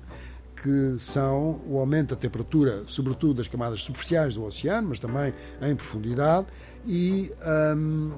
que 0.56 0.96
são 0.98 1.60
o 1.66 1.78
aumento 1.78 2.10
da 2.10 2.16
temperatura, 2.16 2.84
sobretudo 2.86 3.34
das 3.34 3.48
camadas 3.48 3.80
superficiais 3.82 4.34
do 4.34 4.44
oceano, 4.44 4.88
mas 4.88 4.98
também 4.98 5.34
em 5.60 5.74
profundidade, 5.74 6.46
e 6.86 7.30
um, 7.76 8.12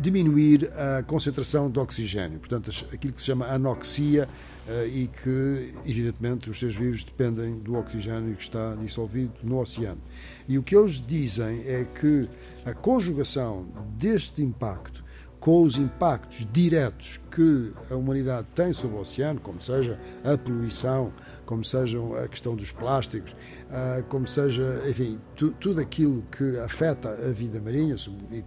diminuir 0.00 0.68
a 0.74 1.02
concentração 1.02 1.70
de 1.70 1.78
oxigênio, 1.78 2.38
portanto, 2.38 2.70
aquilo 2.92 3.12
que 3.12 3.20
se 3.20 3.26
chama 3.26 3.46
anoxia 3.46 4.28
eh, 4.57 4.57
e 4.86 5.08
que, 5.08 5.72
evidentemente, 5.86 6.50
os 6.50 6.58
seres 6.58 6.76
vivos 6.76 7.02
dependem 7.04 7.58
do 7.58 7.74
oxigênio 7.74 8.34
que 8.36 8.42
está 8.42 8.74
dissolvido 8.74 9.32
no 9.42 9.60
oceano. 9.60 10.00
E 10.46 10.58
o 10.58 10.62
que 10.62 10.76
eles 10.76 11.00
dizem 11.04 11.62
é 11.66 11.84
que 11.84 12.28
a 12.64 12.74
conjugação 12.74 13.66
deste 13.96 14.42
impacto 14.42 15.02
com 15.40 15.62
os 15.62 15.76
impactos 15.76 16.46
diretos 16.52 17.20
que 17.30 17.72
a 17.90 17.94
humanidade 17.94 18.48
tem 18.54 18.72
sobre 18.72 18.96
o 18.96 19.00
oceano, 19.00 19.40
como 19.40 19.60
seja 19.60 19.98
a 20.24 20.36
poluição, 20.36 21.12
como 21.46 21.64
seja 21.64 21.98
a 22.22 22.28
questão 22.28 22.56
dos 22.56 22.72
plásticos, 22.72 23.36
ah, 23.70 24.02
como 24.08 24.26
seja, 24.26 24.82
enfim, 24.88 25.18
tudo 25.60 25.80
aquilo 25.80 26.24
que 26.36 26.58
afeta 26.58 27.10
a 27.10 27.32
vida 27.32 27.60
marinha, 27.60 27.94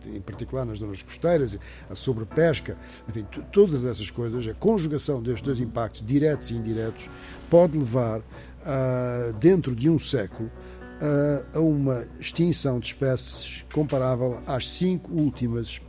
em 0.05 0.21
particular 0.21 0.65
nas 0.65 0.79
zonas 0.79 1.01
costeiras, 1.01 1.57
a 1.89 1.95
sobrepesca, 1.95 2.77
enfim, 3.07 3.25
todas 3.51 3.85
essas 3.85 4.11
coisas, 4.11 4.45
a 4.47 4.53
conjugação 4.53 5.21
destes 5.21 5.41
dois 5.41 5.59
impactos 5.59 6.01
diretos 6.01 6.51
e 6.51 6.55
indiretos 6.55 7.09
pode 7.49 7.77
levar, 7.77 8.21
ah, 8.65 9.33
dentro 9.39 9.73
de 9.75 9.89
um 9.89 9.97
século, 9.97 10.51
a 11.55 11.59
uma 11.59 12.05
extinção 12.19 12.79
de 12.79 12.85
espécies 12.85 13.65
comparável 13.73 14.39
às 14.45 14.69
cinco 14.69 15.11
últimas 15.11 15.81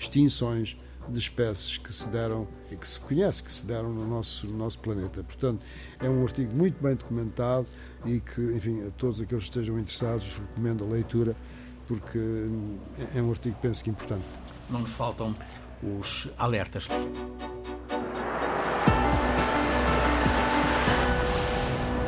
extinções 0.00 0.76
de 1.08 1.18
espécies 1.18 1.78
que 1.78 1.92
se 1.92 2.08
deram 2.08 2.48
e 2.70 2.76
que 2.76 2.86
se 2.86 2.98
conhece 3.00 3.42
que 3.42 3.52
se 3.52 3.64
deram 3.64 3.92
no 3.92 4.06
nosso, 4.06 4.46
no 4.46 4.56
nosso 4.56 4.78
planeta. 4.78 5.22
Portanto, 5.22 5.64
é 6.00 6.08
um 6.08 6.22
artigo 6.22 6.52
muito 6.54 6.82
bem 6.82 6.94
documentado 6.94 7.66
e 8.04 8.20
que, 8.20 8.40
enfim, 8.40 8.86
a 8.86 8.90
todos 8.92 9.20
aqueles 9.20 9.44
que 9.44 9.50
estejam 9.50 9.78
interessados 9.78 10.38
recomendo 10.38 10.84
a 10.84 10.88
leitura 10.88 11.36
porque 11.86 12.20
é 13.16 13.20
um 13.20 13.30
artigo, 13.30 13.56
penso 13.60 13.82
que, 13.82 13.90
importante. 13.90 14.24
Não 14.70 14.80
nos 14.80 14.92
faltam 14.92 15.34
os 15.82 16.28
alertas. 16.38 16.88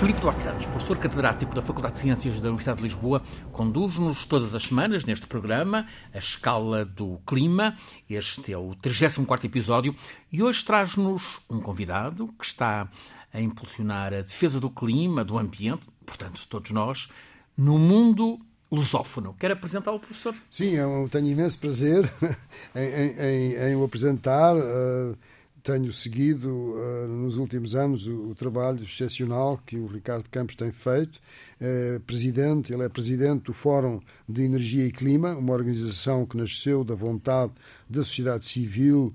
Filipe 0.02 0.20
Duarte 0.20 0.42
Santos, 0.42 0.66
professor 0.66 0.98
catedrático 0.98 1.54
da 1.54 1.62
Faculdade 1.62 1.94
de 1.94 2.00
Ciências 2.00 2.40
da 2.40 2.48
Universidade 2.48 2.78
de 2.78 2.82
Lisboa, 2.82 3.22
conduz-nos 3.52 4.26
todas 4.26 4.52
as 4.52 4.64
semanas 4.64 5.04
neste 5.04 5.28
programa, 5.28 5.86
A 6.12 6.18
Escala 6.18 6.84
do 6.84 7.20
Clima. 7.24 7.76
Este 8.10 8.52
é 8.52 8.58
o 8.58 8.74
34 8.74 9.46
episódio 9.46 9.94
e 10.32 10.42
hoje 10.42 10.64
traz-nos 10.64 11.40
um 11.48 11.60
convidado 11.60 12.34
que 12.36 12.44
está 12.44 12.88
a 13.32 13.40
impulsionar 13.40 14.12
a 14.12 14.22
defesa 14.22 14.58
do 14.58 14.68
clima, 14.68 15.22
do 15.22 15.38
ambiente, 15.38 15.86
portanto, 16.04 16.48
todos 16.48 16.72
nós, 16.72 17.08
no 17.56 17.78
mundo 17.78 18.40
lusófono. 18.72 19.36
Quer 19.38 19.52
apresentá-lo, 19.52 20.00
professor? 20.00 20.34
Sim, 20.50 20.70
eu 20.70 21.08
tenho 21.12 21.28
imenso 21.28 21.60
prazer 21.60 22.12
em, 22.74 22.82
em, 22.82 23.20
em, 23.20 23.70
em 23.70 23.76
o 23.76 23.84
apresentar. 23.84 24.56
Uh 24.56 25.16
tenho 25.62 25.92
seguido 25.92 26.48
uh, 26.48 27.06
nos 27.06 27.36
últimos 27.36 27.74
anos 27.74 28.06
o, 28.06 28.30
o, 28.30 28.34
trabalho 28.34 28.82
excepcional 28.82 29.60
que 29.64 29.76
o 29.76 29.86
Ricardo 29.86 30.28
Campos 30.28 30.56
tem 30.56 30.72
feito. 30.72 31.20
É 31.60 32.00
presidente, 32.00 32.72
ele 32.72 32.82
é 32.82 32.88
presidente 32.88 33.44
do 33.44 33.52
Fórum 33.52 34.00
de 34.28 34.42
Energia 34.42 34.84
e 34.84 34.90
Clima, 34.90 35.36
uma 35.36 35.52
organização 35.52 36.26
que 36.26 36.36
nasceu 36.36 36.82
da 36.82 36.94
vontade 36.94 37.52
da 37.88 38.02
sociedade 38.02 38.44
civil 38.44 39.14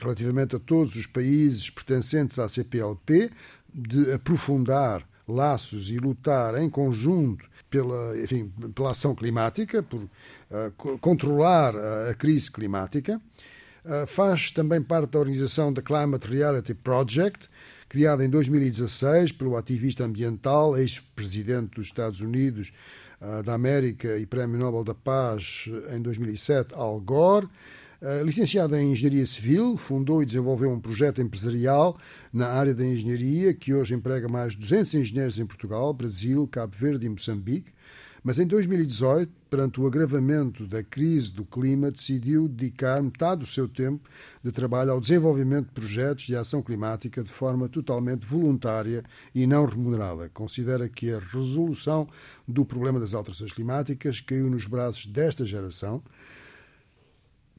relativamente 0.00 0.56
a 0.56 0.58
todos 0.58 0.96
os 0.96 1.06
países 1.06 1.68
pertencentes 1.68 2.38
à 2.38 2.48
CPLP, 2.48 3.30
de 3.74 4.12
aprofundar 4.12 5.06
laços 5.28 5.90
e 5.90 5.98
lutar 5.98 6.56
em 6.60 6.70
conjunto 6.70 7.48
pela, 7.68 8.16
enfim, 8.18 8.50
pela 8.74 8.92
ação 8.92 9.14
climática, 9.14 9.82
por 9.82 10.02
uh, 10.02 10.98
controlar 11.00 11.76
a, 11.76 12.10
a 12.10 12.14
crise 12.14 12.50
climática. 12.50 13.20
Ah, 13.88 14.04
faz 14.04 14.50
também 14.50 14.82
parte 14.82 15.12
da 15.12 15.20
organização 15.20 15.72
da 15.72 15.80
Climate 15.80 16.26
Reality 16.26 16.74
Project, 16.74 17.48
criada 17.88 18.24
em 18.24 18.28
2016 18.28 19.30
pelo 19.30 19.56
ativista 19.56 20.04
ambiental, 20.04 20.76
ex-presidente 20.76 21.76
dos 21.76 21.86
Estados 21.86 22.20
Unidos 22.20 22.72
uh, 23.20 23.44
da 23.44 23.54
América 23.54 24.18
e 24.18 24.26
Prémio 24.26 24.58
Nobel 24.58 24.82
da 24.82 24.92
Paz 24.92 25.70
em 25.94 26.02
2007, 26.02 26.74
Al 26.74 27.00
Gore. 27.00 27.48
Licenciado 28.24 28.76
em 28.76 28.92
Engenharia 28.92 29.24
Civil, 29.24 29.76
fundou 29.78 30.22
e 30.22 30.26
desenvolveu 30.26 30.70
um 30.70 30.78
projeto 30.78 31.22
empresarial 31.22 31.98
na 32.30 32.48
área 32.48 32.74
da 32.74 32.84
engenharia 32.84 33.54
que 33.54 33.72
hoje 33.72 33.94
emprega 33.94 34.28
mais 34.28 34.52
de 34.52 34.58
200 34.58 34.94
engenheiros 34.96 35.38
em 35.38 35.46
Portugal, 35.46 35.92
Brasil, 35.94 36.46
Cabo 36.46 36.76
Verde 36.76 37.06
e 37.06 37.08
Moçambique. 37.08 37.72
Mas 38.26 38.40
em 38.40 38.46
2018, 38.48 39.32
perante 39.48 39.80
o 39.80 39.86
agravamento 39.86 40.66
da 40.66 40.82
crise 40.82 41.30
do 41.30 41.44
clima, 41.44 41.92
decidiu 41.92 42.48
dedicar 42.48 43.00
metade 43.00 43.42
do 43.42 43.46
seu 43.46 43.68
tempo 43.68 44.10
de 44.42 44.50
trabalho 44.50 44.90
ao 44.90 45.00
desenvolvimento 45.00 45.66
de 45.66 45.72
projetos 45.72 46.26
de 46.26 46.34
ação 46.34 46.60
climática 46.60 47.22
de 47.22 47.30
forma 47.30 47.68
totalmente 47.68 48.26
voluntária 48.26 49.04
e 49.32 49.46
não 49.46 49.64
remunerada. 49.64 50.28
Considera 50.30 50.88
que 50.88 51.12
a 51.12 51.20
resolução 51.20 52.08
do 52.48 52.64
problema 52.64 52.98
das 52.98 53.14
alterações 53.14 53.52
climáticas 53.52 54.20
caiu 54.20 54.50
nos 54.50 54.66
braços 54.66 55.06
desta 55.06 55.46
geração, 55.46 56.02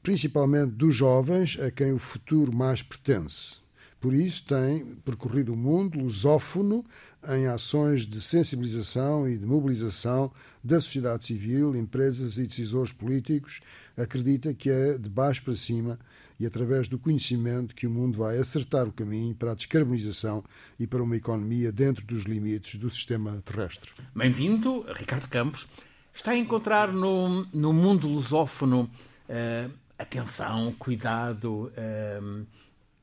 principalmente 0.02 0.72
dos 0.72 0.94
jovens 0.94 1.58
a 1.58 1.70
quem 1.70 1.94
o 1.94 1.98
futuro 1.98 2.54
mais 2.54 2.82
pertence. 2.82 3.66
Por 4.00 4.14
isso, 4.14 4.44
tem 4.44 4.84
percorrido 5.04 5.52
o 5.52 5.56
mundo 5.56 5.98
lusófono 5.98 6.84
em 7.28 7.46
ações 7.46 8.06
de 8.06 8.20
sensibilização 8.20 9.28
e 9.28 9.36
de 9.36 9.44
mobilização 9.44 10.30
da 10.62 10.80
sociedade 10.80 11.24
civil, 11.24 11.74
empresas 11.74 12.38
e 12.38 12.46
decisores 12.46 12.92
políticos. 12.92 13.60
Acredita 13.96 14.54
que 14.54 14.70
é 14.70 14.96
de 14.96 15.08
baixo 15.08 15.42
para 15.42 15.56
cima 15.56 15.98
e 16.38 16.46
através 16.46 16.86
do 16.86 16.96
conhecimento 16.96 17.74
que 17.74 17.88
o 17.88 17.90
mundo 17.90 18.18
vai 18.18 18.38
acertar 18.38 18.86
o 18.86 18.92
caminho 18.92 19.34
para 19.34 19.50
a 19.50 19.54
descarbonização 19.54 20.44
e 20.78 20.86
para 20.86 21.02
uma 21.02 21.16
economia 21.16 21.72
dentro 21.72 22.06
dos 22.06 22.22
limites 22.22 22.78
do 22.78 22.88
sistema 22.88 23.42
terrestre. 23.44 23.90
Bem-vindo, 24.14 24.86
Ricardo 24.94 25.28
Campos. 25.28 25.66
Está 26.14 26.30
a 26.30 26.36
encontrar 26.36 26.92
no, 26.92 27.44
no 27.52 27.72
mundo 27.72 28.06
lusófono 28.06 28.88
uh, 29.28 29.72
atenção, 29.98 30.72
cuidado. 30.78 31.72
Uh, 31.76 32.46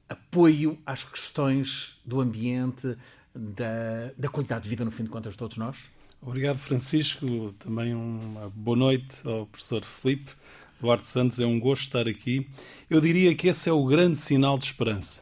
apoio 0.10 0.78
às 0.86 1.04
questões 1.04 1.98
do 2.06 2.22
ambiente, 2.22 2.96
da, 3.34 4.12
da 4.18 4.30
qualidade 4.30 4.64
de 4.64 4.70
vida, 4.70 4.86
no 4.86 4.92
fim 4.92 5.04
de 5.04 5.10
contas, 5.10 5.34
de 5.34 5.38
todos 5.38 5.58
nós? 5.58 5.78
Obrigado, 6.22 6.58
Francisco. 6.58 7.54
Também 7.60 7.94
uma 7.94 8.50
boa 8.50 8.78
noite 8.78 9.16
ao 9.24 9.46
professor 9.46 9.84
Felipe 9.84 10.32
Duarte 10.80 11.10
Santos. 11.10 11.40
É 11.40 11.46
um 11.46 11.60
gosto 11.60 11.84
estar 11.84 12.08
aqui. 12.08 12.50
Eu 12.90 13.00
diria 13.02 13.36
que 13.36 13.48
esse 13.48 13.70
é 13.70 13.72
o 13.72 13.86
grande 13.86 14.20
sinal 14.20 14.58
de 14.58 14.66
esperança. 14.66 15.22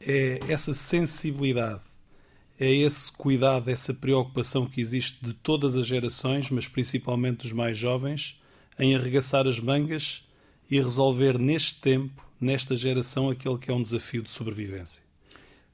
É 0.00 0.38
essa 0.48 0.72
sensibilidade, 0.72 1.80
é 2.60 2.72
esse 2.72 3.10
cuidado, 3.12 3.68
essa 3.68 3.92
preocupação 3.92 4.66
que 4.66 4.80
existe 4.80 5.24
de 5.24 5.32
todas 5.34 5.76
as 5.76 5.86
gerações, 5.86 6.50
mas 6.50 6.68
principalmente 6.68 7.38
dos 7.38 7.52
mais 7.52 7.76
jovens, 7.76 8.40
em 8.78 8.94
arregaçar 8.94 9.46
as 9.46 9.58
mangas 9.58 10.22
e 10.70 10.80
resolver 10.80 11.38
neste 11.38 11.80
tempo, 11.80 12.25
nesta 12.40 12.76
geração, 12.76 13.30
aquele 13.30 13.58
que 13.58 13.70
é 13.70 13.74
um 13.74 13.82
desafio 13.82 14.22
de 14.22 14.30
sobrevivência. 14.30 15.02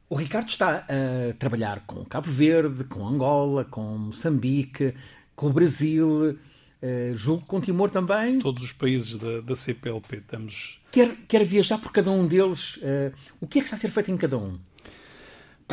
O 0.09 0.14
Ricardo 0.14 0.49
está 0.49 0.87
a 0.88 1.33
trabalhar 1.38 1.85
com 1.87 2.04
Cabo 2.04 2.31
Verde, 2.31 2.85
com 2.85 3.07
Angola, 3.07 3.64
com 3.64 3.97
Moçambique, 3.97 4.95
com 5.35 5.47
o 5.47 5.52
Brasil, 5.52 6.38
uh, 6.83 7.16
julgo 7.16 7.47
com 7.47 7.61
Timor 7.61 7.90
também. 7.90 8.38
Todos 8.38 8.62
os 8.62 8.73
países 8.73 9.16
da, 9.16 9.40
da 9.40 9.57
CPLP 9.57 10.16
estamos. 10.16 10.81
Quer, 10.90 11.16
quer 11.26 11.45
viajar 11.45 11.78
por 11.78 11.92
cada 11.92 12.11
um 12.11 12.26
deles. 12.26 12.76
Uh, 12.76 13.12
o 13.40 13.47
que 13.47 13.59
é 13.59 13.62
que 13.62 13.66
está 13.66 13.76
a 13.76 13.78
ser 13.78 13.90
feito 13.90 14.11
em 14.11 14.16
cada 14.19 14.37
um? 14.37 14.59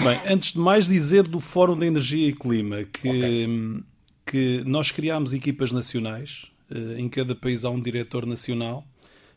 Bem, 0.01 0.19
antes 0.25 0.53
de 0.53 0.59
mais 0.59 0.87
dizer 0.87 1.23
do 1.23 1.41
Fórum 1.41 1.77
da 1.77 1.85
Energia 1.85 2.29
e 2.29 2.33
Clima, 2.33 2.85
que, 2.85 3.09
okay. 3.09 3.83
que 4.25 4.63
nós 4.65 4.89
criámos 4.89 5.33
equipas 5.33 5.73
nacionais, 5.73 6.45
uh, 6.71 6.97
em 6.97 7.09
cada 7.09 7.35
país 7.35 7.65
há 7.65 7.69
um 7.69 7.81
diretor 7.81 8.25
nacional. 8.25 8.87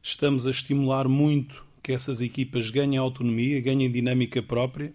Estamos 0.05 0.49
a 0.49 0.51
estimular 0.51 1.07
muito 1.07 1.65
que 1.81 1.93
essas 1.93 2.21
equipas 2.21 2.71
ganhem 2.71 2.99
autonomia, 2.99 3.61
ganhem 3.61 3.89
dinâmica 3.89 4.43
própria. 4.43 4.93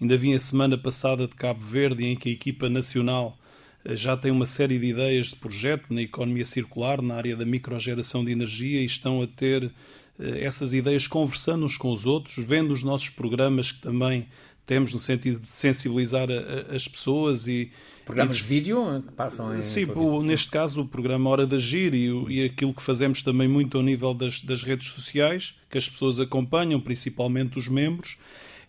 Ainda 0.00 0.16
vi 0.16 0.34
a 0.34 0.38
semana 0.40 0.76
passada 0.76 1.28
de 1.28 1.34
Cabo 1.36 1.60
Verde, 1.60 2.04
em 2.04 2.16
que 2.16 2.28
a 2.28 2.32
equipa 2.32 2.68
nacional 2.68 3.38
eh, 3.84 3.94
já 3.94 4.16
tem 4.16 4.32
uma 4.32 4.46
série 4.46 4.76
de 4.80 4.86
ideias 4.86 5.28
de 5.28 5.36
projeto 5.36 5.94
na 5.94 6.02
economia 6.02 6.44
circular, 6.44 7.00
na 7.00 7.14
área 7.14 7.36
da 7.36 7.44
microgeração 7.44 8.24
de 8.24 8.32
energia 8.32 8.80
e 8.80 8.84
estão 8.84 9.22
a 9.22 9.28
ter 9.28 9.70
eh, 10.18 10.44
essas 10.44 10.72
ideias 10.72 11.06
conversando 11.06 11.64
uns 11.64 11.78
com 11.78 11.92
os 11.92 12.04
outros, 12.04 12.44
vendo 12.44 12.72
os 12.72 12.82
nossos 12.82 13.10
programas 13.10 13.70
que 13.70 13.80
também 13.80 14.26
temos 14.68 14.92
no 14.92 15.00
sentido 15.00 15.40
de 15.40 15.50
sensibilizar 15.50 16.28
a, 16.30 16.34
a, 16.72 16.76
as 16.76 16.86
pessoas 16.86 17.48
e 17.48 17.72
programas 18.04 18.36
e 18.36 18.42
de 18.42 18.46
vídeo 18.46 19.02
que 19.06 19.12
passam 19.14 19.56
em 19.56 19.62
sim, 19.62 19.86
o, 19.96 20.22
neste 20.22 20.50
caso 20.50 20.82
o 20.82 20.86
programa 20.86 21.28
Hora 21.30 21.46
de 21.46 21.54
Agir 21.54 21.94
e, 21.94 22.08
e, 22.28 22.44
aquilo 22.44 22.74
que 22.74 22.82
fazemos 22.82 23.22
também 23.22 23.48
muito 23.48 23.78
ao 23.78 23.82
nível 23.82 24.12
das, 24.12 24.42
das 24.42 24.62
redes 24.62 24.88
sociais 24.88 25.54
que 25.70 25.78
as 25.78 25.88
pessoas 25.88 26.20
acompanham, 26.20 26.78
principalmente 26.80 27.58
os 27.58 27.66
membros 27.66 28.18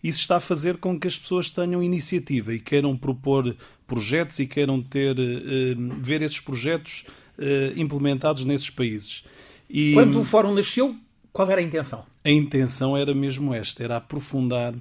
isso 0.02 0.20
está 0.20 0.38
a 0.38 0.40
fazer 0.40 0.78
com 0.78 0.98
que 0.98 1.08
as 1.08 1.18
pessoas 1.18 1.52
tenham 1.52 1.84
iniciativa 1.84 2.54
e 2.54 2.60
queiram 2.60 2.96
propor 2.96 3.54
projetos 3.86 4.40
e 4.40 4.46
queiram 4.46 4.82
ter, 4.82 5.18
uh, 5.20 5.96
ver 6.00 6.22
esses 6.22 6.40
projetos 6.40 7.04
uh, 7.38 7.78
implementados 7.78 8.46
nesses 8.46 8.70
países. 8.70 9.24
E, 9.70 9.94
Quando 9.94 10.22
o 10.22 10.24
fórum 10.24 10.54
nasceu, 10.54 10.96
qual 11.40 11.50
era 11.50 11.62
a 11.62 11.64
intenção? 11.64 12.06
A 12.22 12.30
intenção 12.30 12.98
era 12.98 13.14
mesmo 13.14 13.54
esta, 13.54 13.82
era 13.82 13.96
aprofundar. 13.96 14.74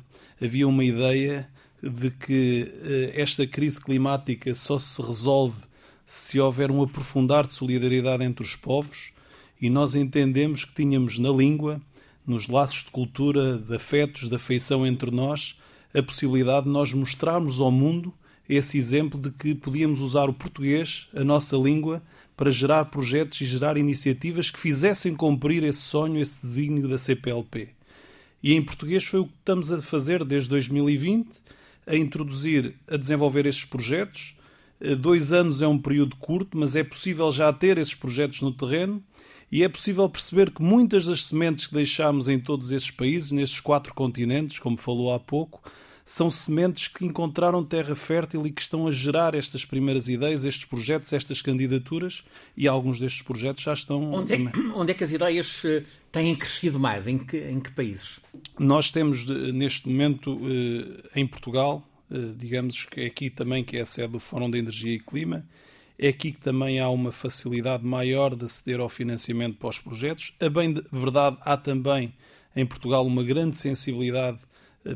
Havia 0.42 0.66
uma 0.66 0.84
ideia 0.84 1.48
de 1.80 2.10
que 2.10 2.68
uh, 2.82 3.12
esta 3.14 3.46
crise 3.46 3.80
climática 3.80 4.52
só 4.56 4.76
se 4.76 5.00
resolve 5.00 5.62
se 6.04 6.40
houver 6.40 6.72
um 6.72 6.82
aprofundar 6.82 7.46
de 7.46 7.54
solidariedade 7.54 8.24
entre 8.24 8.42
os 8.42 8.56
povos 8.56 9.12
e 9.60 9.70
nós 9.70 9.94
entendemos 9.94 10.64
que 10.64 10.74
tínhamos 10.74 11.16
na 11.16 11.30
língua 11.30 11.80
nos 12.26 12.48
laços 12.48 12.82
de 12.82 12.90
cultura, 12.90 13.56
de 13.56 13.76
afetos, 13.76 14.28
de 14.28 14.34
afeição 14.34 14.84
entre 14.84 15.12
nós, 15.12 15.56
a 15.94 16.02
possibilidade 16.02 16.66
de 16.66 16.72
nós 16.72 16.92
mostrarmos 16.92 17.60
ao 17.60 17.70
mundo 17.70 18.12
esse 18.48 18.76
exemplo 18.76 19.20
de 19.20 19.30
que 19.30 19.54
podíamos 19.54 20.00
usar 20.00 20.28
o 20.28 20.34
português, 20.34 21.06
a 21.14 21.22
nossa 21.22 21.56
língua, 21.56 22.02
para 22.38 22.52
gerar 22.52 22.84
projetos 22.84 23.40
e 23.40 23.46
gerar 23.46 23.76
iniciativas 23.76 24.48
que 24.48 24.60
fizessem 24.60 25.12
cumprir 25.12 25.64
esse 25.64 25.80
sonho, 25.80 26.20
esse 26.20 26.40
desígnio 26.40 26.86
da 26.86 26.96
CPLP. 26.96 27.70
E 28.40 28.54
em 28.54 28.62
português 28.62 29.02
foi 29.02 29.18
o 29.18 29.26
que 29.26 29.34
estamos 29.40 29.72
a 29.72 29.82
fazer 29.82 30.24
desde 30.24 30.48
2020, 30.50 31.28
a 31.84 31.96
introduzir, 31.96 32.76
a 32.86 32.96
desenvolver 32.96 33.44
estes 33.44 33.64
projetos. 33.64 34.36
Eh, 34.80 34.94
dois 34.94 35.32
anos 35.32 35.60
é 35.60 35.66
um 35.66 35.80
período 35.80 36.14
curto, 36.14 36.56
mas 36.56 36.76
é 36.76 36.84
possível 36.84 37.32
já 37.32 37.52
ter 37.52 37.76
esses 37.76 37.96
projetos 37.96 38.40
no 38.40 38.52
terreno 38.52 39.02
e 39.50 39.64
é 39.64 39.68
possível 39.68 40.08
perceber 40.08 40.52
que 40.52 40.62
muitas 40.62 41.06
das 41.06 41.24
sementes 41.24 41.66
que 41.66 41.74
deixámos 41.74 42.28
em 42.28 42.38
todos 42.38 42.70
esses 42.70 42.92
países, 42.92 43.32
nestes 43.32 43.58
quatro 43.58 43.92
continentes, 43.92 44.60
como 44.60 44.76
falou 44.76 45.12
há 45.12 45.18
pouco, 45.18 45.60
são 46.08 46.30
sementes 46.30 46.88
que 46.88 47.04
encontraram 47.04 47.62
terra 47.62 47.94
fértil 47.94 48.46
e 48.46 48.50
que 48.50 48.62
estão 48.62 48.86
a 48.86 48.90
gerar 48.90 49.34
estas 49.34 49.66
primeiras 49.66 50.08
ideias, 50.08 50.42
estes 50.42 50.64
projetos, 50.64 51.12
estas 51.12 51.42
candidaturas, 51.42 52.24
e 52.56 52.66
alguns 52.66 52.98
destes 52.98 53.20
projetos 53.20 53.62
já 53.62 53.74
estão. 53.74 54.14
Onde 54.14 54.32
é 54.32 54.36
que, 54.38 54.60
onde 54.74 54.90
é 54.90 54.94
que 54.94 55.04
as 55.04 55.12
ideias 55.12 55.62
eh, 55.66 55.84
têm 56.10 56.34
crescido 56.34 56.80
mais? 56.80 57.06
Em 57.06 57.18
que, 57.18 57.36
em 57.36 57.60
que 57.60 57.70
países? 57.72 58.20
Nós 58.58 58.90
temos, 58.90 59.26
neste 59.26 59.86
momento, 59.86 60.40
eh, 60.44 61.20
em 61.20 61.26
Portugal, 61.26 61.86
eh, 62.10 62.32
digamos 62.38 62.86
que 62.86 63.02
é 63.02 63.06
aqui 63.06 63.28
também 63.28 63.62
que 63.62 63.76
é 63.76 63.82
a 63.82 63.84
sede 63.84 64.12
do 64.12 64.18
Fórum 64.18 64.50
de 64.50 64.56
Energia 64.56 64.94
e 64.94 64.98
Clima, 64.98 65.46
é 65.98 66.08
aqui 66.08 66.32
que 66.32 66.40
também 66.40 66.80
há 66.80 66.88
uma 66.88 67.12
facilidade 67.12 67.84
maior 67.84 68.34
de 68.34 68.46
aceder 68.46 68.80
ao 68.80 68.88
financiamento 68.88 69.58
para 69.58 69.68
os 69.68 69.78
projetos. 69.78 70.32
A 70.40 70.48
bem 70.48 70.72
de 70.72 70.82
verdade, 70.90 71.36
há 71.42 71.54
também 71.54 72.14
em 72.56 72.64
Portugal 72.64 73.06
uma 73.06 73.22
grande 73.22 73.58
sensibilidade 73.58 74.38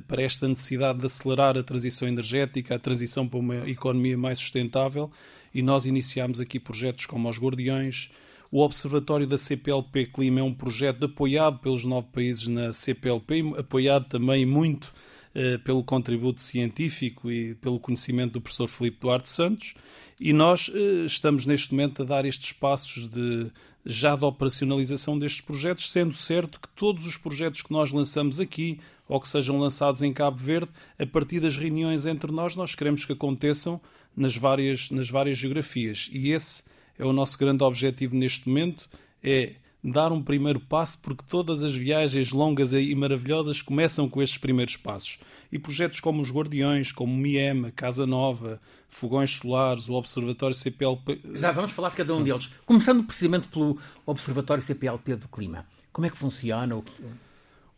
para 0.00 0.22
esta 0.22 0.48
necessidade 0.48 1.00
de 1.00 1.06
acelerar 1.06 1.56
a 1.56 1.62
transição 1.62 2.08
energética, 2.08 2.74
a 2.74 2.78
transição 2.78 3.26
para 3.26 3.38
uma 3.38 3.68
economia 3.68 4.16
mais 4.16 4.38
sustentável, 4.38 5.10
e 5.54 5.62
nós 5.62 5.86
iniciamos 5.86 6.40
aqui 6.40 6.58
projetos 6.58 7.06
como 7.06 7.28
os 7.28 7.38
Guardiões. 7.38 8.10
O 8.50 8.60
Observatório 8.60 9.26
da 9.26 9.38
CPLP 9.38 10.06
Clima 10.06 10.40
é 10.40 10.42
um 10.42 10.54
projeto 10.54 11.04
apoiado 11.04 11.58
pelos 11.58 11.84
nove 11.84 12.08
países 12.12 12.48
na 12.48 12.72
CPLP, 12.72 13.54
apoiado 13.58 14.08
também 14.08 14.44
muito 14.46 14.92
eh, 15.34 15.56
pelo 15.56 15.82
contributo 15.82 16.42
científico 16.42 17.30
e 17.30 17.54
pelo 17.54 17.80
conhecimento 17.80 18.34
do 18.34 18.40
professor 18.42 18.68
Filipe 18.68 18.98
Duarte 19.00 19.30
Santos. 19.30 19.74
E 20.20 20.30
nós 20.30 20.70
eh, 20.74 21.06
estamos 21.06 21.46
neste 21.46 21.72
momento 21.72 22.02
a 22.02 22.04
dar 22.04 22.26
estes 22.26 22.52
passos 22.52 23.08
de 23.08 23.50
já 23.84 24.14
de 24.16 24.24
operacionalização 24.24 25.18
destes 25.18 25.40
projetos, 25.40 25.90
sendo 25.90 26.14
certo 26.14 26.60
que 26.60 26.68
todos 26.68 27.06
os 27.06 27.16
projetos 27.16 27.62
que 27.62 27.72
nós 27.72 27.92
lançamos 27.92 28.40
aqui 28.40 28.78
ou 29.08 29.20
que 29.20 29.28
sejam 29.28 29.58
lançados 29.58 30.02
em 30.02 30.12
Cabo 30.12 30.38
Verde, 30.38 30.70
a 30.98 31.04
partir 31.04 31.40
das 31.40 31.56
reuniões 31.56 32.06
entre 32.06 32.30
nós, 32.30 32.56
nós 32.56 32.74
queremos 32.74 33.04
que 33.04 33.12
aconteçam 33.12 33.80
nas 34.16 34.36
várias, 34.36 34.90
nas 34.90 35.10
várias 35.10 35.38
geografias. 35.38 36.08
E 36.12 36.30
esse 36.30 36.62
é 36.98 37.04
o 37.04 37.12
nosso 37.12 37.36
grande 37.38 37.64
objetivo 37.64 38.14
neste 38.14 38.48
momento, 38.48 38.88
é 39.22 39.54
dar 39.82 40.12
um 40.12 40.22
primeiro 40.22 40.60
passo, 40.60 40.98
porque 41.00 41.24
todas 41.28 41.64
as 41.64 41.74
viagens 41.74 42.30
longas 42.30 42.72
e 42.72 42.94
maravilhosas 42.94 43.60
começam 43.60 44.08
com 44.08 44.22
estes 44.22 44.38
primeiros 44.38 44.76
passos. 44.76 45.18
E 45.50 45.58
projetos 45.58 45.98
como 45.98 46.22
os 46.22 46.30
Guardiões, 46.30 46.92
como 46.92 47.12
o 47.12 47.16
MIEM, 47.16 47.72
Casa 47.74 48.06
Nova, 48.06 48.60
Fogões 48.92 49.30
Solares, 49.30 49.88
o 49.88 49.94
Observatório 49.94 50.54
CPLP. 50.54 51.18
Já 51.34 51.50
vamos 51.50 51.72
falar 51.72 51.88
de 51.88 51.96
cada 51.96 52.14
um 52.14 52.22
deles. 52.22 52.50
Começando 52.66 53.02
precisamente 53.02 53.48
pelo 53.48 53.78
Observatório 54.04 54.62
CPLP 54.62 55.16
do 55.16 55.28
Clima. 55.28 55.66
Como 55.90 56.06
é 56.06 56.10
que 56.10 56.16
funciona? 56.16 56.76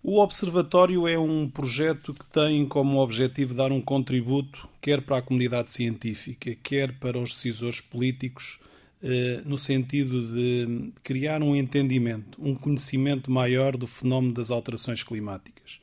O 0.03 0.21
Observatório 0.21 1.07
é 1.07 1.17
um 1.17 1.49
projeto 1.49 2.13
que 2.13 2.27
tem 2.27 2.67
como 2.67 2.99
objetivo 2.99 3.55
dar 3.55 3.71
um 3.71 3.81
contributo, 3.81 4.69
quer 4.83 5.03
para 5.03 5.19
a 5.19 5.23
comunidade 5.23 5.71
científica, 5.71 6.55
quer 6.63 6.99
para 6.99 7.17
os 7.17 7.33
decisores 7.33 7.81
políticos 7.81 8.59
eh, 9.01 9.41
no 9.47 9.57
sentido 9.57 10.27
de 10.27 10.93
criar 11.03 11.45
um 11.45 11.55
entendimento, 11.55 12.37
um 12.43 12.57
conhecimento 12.57 13.31
maior 13.31 13.77
do 13.77 13.87
fenómeno 13.87 14.35
das 14.35 14.51
alterações 14.51 15.05
climáticas. 15.05 15.79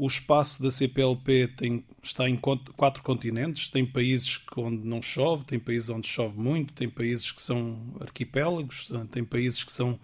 O 0.00 0.06
espaço 0.06 0.62
da 0.62 0.70
CPLP 0.70 1.48
tem, 1.56 1.84
está 2.00 2.30
em 2.30 2.36
quatro 2.36 3.02
continentes, 3.02 3.68
tem 3.68 3.84
países 3.84 4.40
onde 4.56 4.86
não 4.86 5.02
chove, 5.02 5.44
tem 5.44 5.58
países 5.58 5.90
onde 5.90 6.06
chove 6.06 6.38
muito, 6.38 6.72
tem 6.72 6.88
países 6.88 7.32
que 7.32 7.42
são 7.42 7.76
arquipélagos, 8.00 8.88
tem 9.10 9.24
países 9.24 9.64
que 9.64 9.72
são 9.72 9.98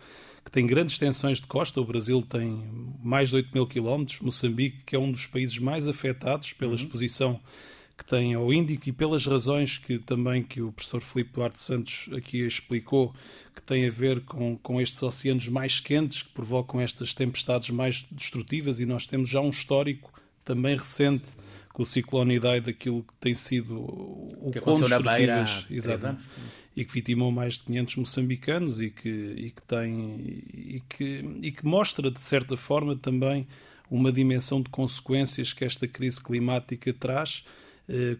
que 0.44 0.50
têm 0.50 0.66
grandes 0.66 0.94
extensões 0.94 1.40
de 1.40 1.46
costa. 1.46 1.80
O 1.80 1.85
Brasil 1.85 2.20
tem 2.22 2.64
mais 3.02 3.28
de 3.30 3.37
8 3.37 3.50
mil 3.54 3.66
quilómetros, 3.68 4.18
Moçambique, 4.18 4.83
que 4.85 4.96
é 4.96 4.98
um 4.98 5.12
dos 5.12 5.28
países 5.28 5.59
mais 5.59 5.87
afetados 5.87 6.52
pela 6.52 6.72
uhum. 6.72 6.76
Que 7.96 8.04
tem 8.04 8.35
ao 8.35 8.52
Índico 8.52 8.88
e 8.88 8.92
pelas 8.92 9.24
razões 9.24 9.78
que 9.78 9.98
também 9.98 10.42
que 10.42 10.61
o 10.61 10.72
professor 10.72 11.00
Filipe 11.00 11.33
Duarte 11.35 11.62
Santos 11.62 12.09
aqui 12.12 12.44
explicou, 12.44 13.14
que 13.54 13.62
tem 13.62 13.87
a 13.87 13.90
ver 13.90 14.20
com, 14.22 14.57
com 14.59 14.80
estes 14.80 15.00
oceanos 15.02 15.48
mais 15.48 15.78
quentes 15.78 16.22
que 16.22 16.30
provocam 16.30 16.80
estas 16.80 17.14
tempestades 17.14 17.70
mais 17.70 18.04
destrutivas 18.11 18.80
e 18.80 18.87
nós 18.87 19.07
temos 19.07 19.28
já 19.28 19.40
um 19.40 19.50
histórico 19.50 20.12
também 20.44 20.76
recente 20.76 21.24
com 21.72 21.83
o 21.83 21.87
ciclone 21.87 22.37
Idai 22.37 22.61
daquilo 22.61 23.02
que 23.02 23.14
tem 23.20 23.35
sido 23.35 23.76
o 23.76 24.50
que 24.52 24.61
quão 24.61 24.78
destrutivas. 24.80 25.66
E 26.76 26.85
que 26.85 26.92
vitimou 26.92 27.30
mais 27.30 27.54
de 27.54 27.64
500 27.64 27.96
moçambicanos 27.96 28.80
e 28.80 28.90
que, 28.90 29.09
e 29.09 29.50
que 29.50 29.62
tem 29.62 30.42
e 30.52 30.83
que, 30.88 31.38
e 31.40 31.52
que 31.52 31.64
mostra 31.64 32.11
de 32.11 32.20
certa 32.20 32.57
forma 32.57 32.96
também 32.96 33.46
uma 33.88 34.11
dimensão 34.11 34.61
de 34.61 34.68
consequências 34.68 35.52
que 35.52 35.64
esta 35.64 35.87
crise 35.87 36.20
climática 36.20 36.92
traz 36.92 37.44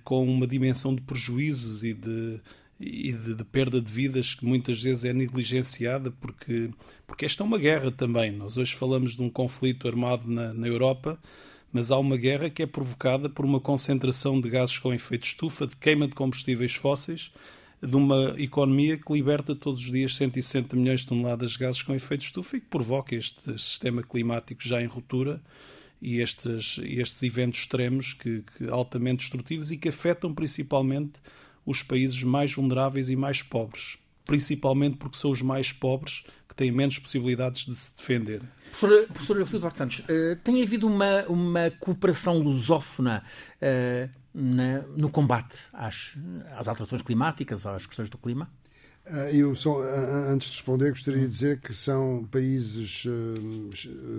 com 0.05 0.25
uma 0.25 0.47
dimensão 0.47 0.95
de 0.95 1.01
prejuízos 1.01 1.85
e 1.85 1.95
de, 1.95 2.41
e 2.79 3.13
de, 3.13 3.35
de, 3.35 3.45
perda 3.45 3.81
de 3.81 3.91
vidas 3.91 4.35
que 4.35 4.45
muitas 4.45 4.83
vezes 4.83 5.05
é 5.05 5.13
negligenciada 5.13 6.11
porque, 6.11 6.71
porque 7.07 7.25
esta 7.25 7.43
é 7.43 7.47
uma 7.47 7.59
guerra 7.59 7.91
também. 7.91 8.31
Nós 8.31 8.59
hoje 8.59 8.75
falamos 8.75 9.17
de 9.17 9.23
um 9.23 9.31
conflito 9.31 9.89
armado 9.89 10.31
na, 10.31 10.53
na 10.53 10.67
Europa, 10.67 11.19
mas 11.73 11.91
há 11.91 11.99
uma 11.99 12.17
guerra 12.17 12.51
que 12.51 12.63
é 12.63 12.67
provocada 12.67 13.29
por 13.29 13.45
uma 13.45 13.61
concentração 13.61 14.41
de 14.41 14.49
gases 14.49 14.79
com 14.79 14.93
efeito 14.93 15.25
estufa, 15.25 15.67
de 15.67 15.77
queima 15.77 16.07
de 16.07 16.15
combustíveis 16.15 16.75
fósseis, 16.75 17.33
de 17.83 17.97
uma 17.97 18.35
economia 18.39 18.97
que 18.97 19.13
liberta 19.13 19.55
todos 19.55 19.81
os 19.81 19.91
dias 19.91 20.15
160 20.17 20.75
milhões 20.77 21.01
de 21.01 21.09
toneladas 21.09 21.53
de 21.53 21.59
gases 21.59 21.83
com 21.83 21.95
efeito 21.95 22.23
estufa 22.23 22.57
e 22.57 22.61
que 22.61 22.69
provoca 22.69 23.15
este 23.15 23.59
sistema 23.59 24.03
climático 24.03 24.63
já 24.63 24.81
em 24.83 24.87
ruptura 24.87 25.41
e 26.05 26.21
estes, 26.21 26.79
estes 26.85 27.23
eventos 27.23 27.61
extremos 27.61 28.13
que, 28.13 28.43
que 28.43 28.69
altamente 28.69 29.21
destrutivos 29.21 29.71
e 29.71 29.79
que 29.79 29.89
afetam 29.89 30.35
principalmente 30.35 31.15
os 31.65 31.83
países 31.83 32.23
mais 32.23 32.53
vulneráveis 32.53 33.09
e 33.09 33.17
mais 33.17 33.43
pobres, 33.43 33.97
principalmente 34.27 34.99
porque 34.99 35.17
são 35.17 35.31
os 35.31 35.41
mais 35.41 35.73
pobres 35.73 36.23
que 36.47 36.55
têm 36.55 36.71
menos 36.71 36.99
possibilidades 36.99 37.65
de 37.65 37.75
se 37.75 37.91
defender. 37.97 38.43
Professora, 38.67 39.07
professora 39.07 39.47
Filipe 39.47 39.79
Santos, 39.79 39.99
uh, 40.01 40.37
tem 40.45 40.63
havido 40.63 40.87
uma, 40.87 41.23
uma 41.23 41.71
cooperação 41.81 42.37
lusófona 42.39 43.25
uh, 43.63 44.11
na, 44.35 44.83
no 44.95 45.09
combate 45.09 45.59
às, 45.73 46.19
às 46.55 46.69
alterações 46.69 47.01
climáticas, 47.01 47.65
às 47.65 47.87
questões 47.87 48.11
do 48.11 48.19
clima? 48.19 48.51
Ah, 49.07 49.31
eu 49.31 49.55
só, 49.55 49.83
antes 50.31 50.49
de 50.49 50.57
responder, 50.57 50.91
gostaria 50.91 51.21
de 51.21 51.29
dizer 51.29 51.61
que 51.61 51.75
são 51.75 52.27
países 52.31 53.05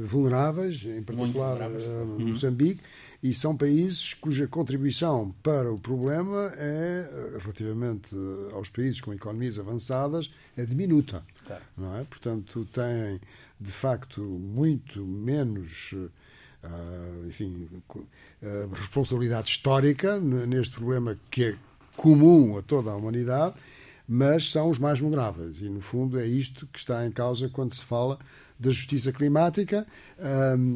vulneráveis, 0.05 0.83
em 0.83 1.01
particular 1.01 1.57
vulneráveis. 1.57 1.87
Uhum. 1.87 2.27
Moçambique, 2.27 2.81
e 3.23 3.33
são 3.33 3.57
países 3.57 4.13
cuja 4.13 4.47
contribuição 4.47 5.33
para 5.41 5.73
o 5.73 5.79
problema 5.79 6.51
é, 6.55 7.09
relativamente 7.39 8.15
aos 8.53 8.69
países 8.69 9.01
com 9.01 9.11
economias 9.11 9.57
avançadas, 9.57 10.29
é 10.55 10.63
diminuta. 10.65 11.25
Claro. 11.45 11.63
Não 11.75 11.97
é? 11.97 12.03
Portanto, 12.03 12.67
têm, 12.71 13.19
de 13.59 13.71
facto, 13.71 14.21
muito 14.21 15.03
menos 15.03 15.95
enfim, 17.27 17.67
responsabilidade 18.73 19.49
histórica 19.49 20.19
neste 20.19 20.75
problema 20.75 21.15
que 21.29 21.43
é 21.43 21.55
comum 21.95 22.57
a 22.57 22.61
toda 22.63 22.89
a 22.91 22.95
humanidade, 22.95 23.55
mas 24.07 24.51
são 24.51 24.69
os 24.69 24.79
mais 24.79 24.99
vulneráveis. 24.99 25.61
E, 25.61 25.69
no 25.69 25.81
fundo, 25.81 26.19
é 26.19 26.25
isto 26.25 26.67
que 26.67 26.79
está 26.79 27.05
em 27.05 27.11
causa 27.11 27.49
quando 27.49 27.73
se 27.73 27.83
fala 27.83 28.19
da 28.59 28.71
justiça 28.71 29.11
climática, 29.11 29.85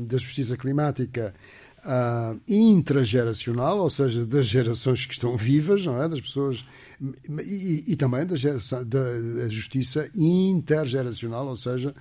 da 0.07 0.17
justiça 0.17 0.57
climática 0.57 1.33
uh, 1.79 2.39
intrageracional, 2.47 3.79
ou 3.79 3.89
seja, 3.89 4.25
das 4.25 4.47
gerações 4.47 5.05
que 5.05 5.13
estão 5.13 5.35
vivas, 5.37 5.85
não 5.85 6.01
é? 6.01 6.07
das 6.07 6.21
pessoas, 6.21 6.65
e, 7.45 7.85
e 7.87 7.95
também 7.95 8.25
da, 8.25 8.35
geração, 8.35 8.83
da, 8.85 9.03
da, 9.03 9.49
justiça 9.49 10.09
intergeracional, 10.15 11.47
ou 11.47 11.55
seja, 11.55 11.93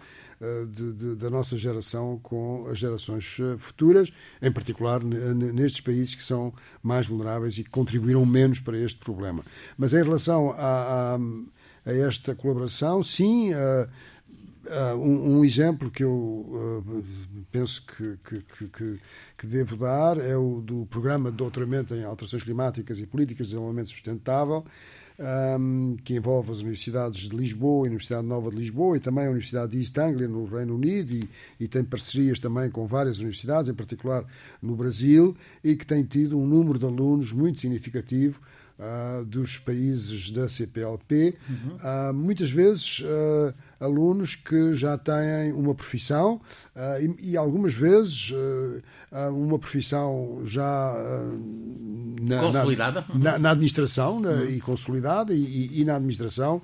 de, 0.70 0.92
de, 0.92 1.16
da 1.16 1.29
nossa 1.31 1.57
geração 1.57 2.18
com 2.22 2.66
as 2.70 2.79
gerações 2.79 3.38
ah, 3.40 3.59
futuras, 3.59 4.12
em 4.40 4.53
particular 4.53 5.03
nestes 5.03 5.81
países 5.81 6.14
que 6.14 6.22
são 6.22 6.53
mais 6.83 7.07
vulneráveis 7.07 7.59
e 7.59 7.64
que 7.64 7.70
contribuíram 7.70 8.24
menos 8.24 8.61
para 8.61 8.79
este 8.79 9.01
problema. 9.01 9.44
Mas 9.77 9.92
em 9.92 10.03
relação 10.03 10.51
a, 10.53 11.16
a, 11.16 11.18
a 11.87 11.92
esta 11.92 12.35
colaboração, 12.35 13.03
sim. 13.03 13.53
Uh, 13.53 13.88
um, 14.96 15.38
um, 15.38 15.44
exemplo 15.44 15.90
que 15.90 16.05
eu 16.05 16.12
uh, 16.12 17.05
penso 17.51 17.87
que, 17.87 18.18
que, 18.18 18.68
que, 18.68 19.01
que, 19.38 19.46
devo 19.46 19.79
dar 19.79 20.18
é 20.18 20.37
o 20.37 20.61
do 20.61 20.85
Programa 20.87 21.31
de 21.31 21.38
Doutoramento 21.38 21.94
em 21.94 22.05
Alterações 22.05 22.42
Climáticas 22.42 23.01
e 23.01 23.07
Políticas 23.07 23.46
de 23.46 23.53
Desenvolvimento 23.53 23.88
Sustentável, 23.88 24.62
um, 25.19 25.97
que 26.05 26.15
envolve 26.15 26.53
as 26.53 26.59
universidades 26.59 27.29
de 27.29 27.37
Lisboa, 27.37 27.87
a 27.87 27.89
Universidade 27.89 28.27
Nova 28.27 28.51
de 28.51 28.57
Lisboa 28.57 28.97
e 28.97 29.01
também 29.01 29.27
a 29.27 29.31
Universidade 29.31 29.73
de 29.73 29.79
East 29.79 29.97
Anglia, 29.99 30.29
no 30.29 30.45
Reino 30.45 30.75
Unido, 30.75 31.13
e, 31.13 31.29
e 31.59 31.67
tem 31.67 31.83
parcerias 31.83 32.39
também 32.39 32.71
com 32.71 32.87
várias 32.87 33.19
universidades, 33.19 33.69
em 33.69 33.75
particular 33.75 34.25
no 34.63 34.77
Brasil, 34.77 35.37
e 35.63 35.75
que 35.75 35.85
tem 35.85 36.05
tido 36.05 36.39
um 36.39 36.47
número 36.47 36.79
de 36.79 36.85
alunos 36.85 37.33
muito 37.33 37.61
significativo 37.61 38.41
uh, 38.79 39.25
dos 39.25 39.59
países 39.59 40.31
da 40.31 40.49
CPLP, 40.49 41.35
uhum. 41.49 41.77
uh, 41.77 42.15
muitas 42.15 42.51
vezes 42.51 43.01
uh, 43.01 43.55
alunos 43.81 44.35
que 44.35 44.75
já 44.75 44.99
têm 44.99 45.53
uma 45.53 45.75
profissão 45.75 46.41
e, 47.01 47.33
e, 47.33 47.37
algumas 47.37 47.73
vezes 47.73 48.33
uma 49.33 49.59
profissão 49.59 50.41
já 50.45 50.95
na, 52.21 52.41
consolidada 52.41 53.05
na, 53.14 53.38
na 53.38 53.51
administração 53.51 54.21
né, 54.21 54.31
uhum. 54.31 54.51
e 54.51 54.61
consolidada 54.61 55.33
e, 55.33 55.81
e 55.81 55.85
na 55.85 55.97
administração 55.97 56.61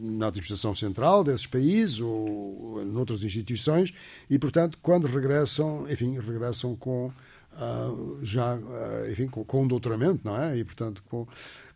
na 0.00 0.28
administração 0.28 0.74
central 0.74 1.22
desses 1.22 1.46
países 1.46 2.00
ou 2.00 2.82
noutras 2.86 3.22
instituições 3.22 3.92
e 4.30 4.38
portanto 4.38 4.78
quando 4.80 5.06
regressam 5.06 5.84
enfim 5.90 6.18
regressam 6.18 6.74
com 6.74 7.12
uh, 7.58 8.24
já, 8.24 8.56
uh, 8.56 9.10
enfim, 9.10 9.26
com, 9.26 9.44
com, 9.44 9.62
um 9.62 9.68
doutoramento, 9.68 10.20
não 10.24 10.40
é? 10.40 10.56
E, 10.56 10.64
portanto, 10.64 11.02
com, 11.08 11.26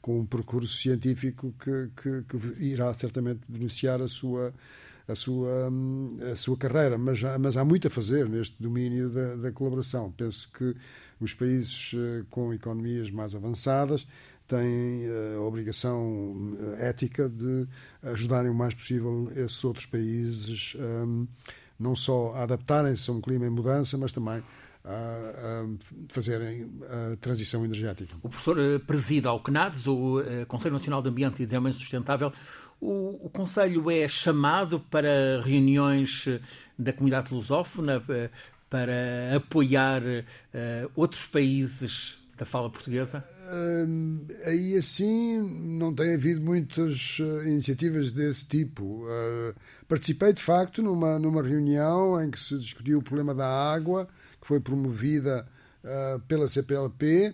com 0.01 0.21
um 0.21 0.27
percurso 0.27 0.77
científico 0.77 1.55
que, 1.59 1.91
que, 1.97 2.23
que 2.23 2.65
irá 2.65 2.93
certamente 2.95 3.41
beneficiar 3.49 4.01
a 4.01 4.09
sua 4.09 4.53
a 5.09 5.17
sua, 5.17 5.69
a 6.31 6.37
sua 6.37 6.57
carreira, 6.57 6.97
mas, 6.97 7.21
mas 7.41 7.57
há 7.57 7.65
muito 7.65 7.89
a 7.89 7.91
fazer 7.91 8.29
neste 8.29 8.63
domínio 8.63 9.11
da, 9.11 9.35
da 9.35 9.53
colaboração. 9.53 10.13
Penso 10.13 10.49
que 10.53 10.77
os 11.21 11.35
países 11.35 11.93
uh, 11.93 12.25
com 12.31 12.55
economias 12.55 13.11
mais 13.11 13.35
avançadas 13.35 14.07
têm 14.47 15.07
a 15.37 15.41
obrigação 15.41 16.57
ética 16.79 17.29
de 17.29 17.67
ajudarem 18.03 18.51
o 18.51 18.55
mais 18.55 18.75
possível 18.75 19.29
esses 19.35 19.63
outros 19.65 19.87
países 19.87 20.77
um, 20.79 21.27
não 21.79 21.97
só 21.97 22.33
a 22.35 22.45
adaptarem-se 22.45 23.11
a 23.11 23.15
um 23.15 23.21
clima 23.21 23.47
em 23.47 23.51
mudança, 23.51 23.99
mas 23.99 24.13
também 24.13 24.43
a, 24.85 25.65
fazerem 26.09 26.69
a 26.83 27.17
transição 27.17 27.65
energética. 27.65 28.15
O 28.23 28.29
professor 28.29 28.59
eh, 28.59 28.79
presida 28.79 29.29
ao 29.29 29.41
CNADES, 29.41 29.87
o 29.87 30.21
eh, 30.21 30.45
Conselho 30.47 30.75
Nacional 30.75 31.03
de 31.03 31.09
Ambiente 31.09 31.43
e 31.43 31.45
Desenvolvimento 31.45 31.81
Sustentável. 31.81 32.33
O, 32.81 33.27
o 33.27 33.31
Conselho 33.31 33.91
é 33.91 34.09
chamado 34.09 34.81
para 34.81 35.41
reuniões 35.41 36.27
eh, 36.27 36.41
da 36.79 36.93
comunidade 36.93 37.33
lusófona 37.33 38.03
para 38.69 39.37
apoiar 39.37 40.03
uh, 40.03 40.91
outros 40.97 41.27
países 41.27 42.19
da 42.37 42.47
fala 42.47 42.71
portuguesa? 42.71 43.25
Uh, 43.53 44.27
aí 44.47 44.77
assim 44.77 45.39
não 45.39 45.95
tem 45.95 46.15
havido 46.15 46.41
muitas 46.41 47.19
uh, 47.21 47.47
iniciativas 47.47 48.13
desse 48.13 48.47
tipo. 48.47 49.05
Uh, 49.05 49.55
participei 49.87 50.33
de 50.33 50.43
facto 50.43 50.83
numa, 50.83 51.19
numa 51.19 51.43
reunião 51.43 52.21
em 52.21 52.31
que 52.31 52.41
se 52.41 52.59
discutiu 52.59 52.99
o 52.99 53.03
problema 53.03 53.35
da 53.35 53.47
água 53.47 54.09
que 54.43 54.49
foi 54.49 54.61
promovida 54.61 55.47
uh, 55.85 56.21
pela 56.27 56.49
CPLP, 56.49 57.33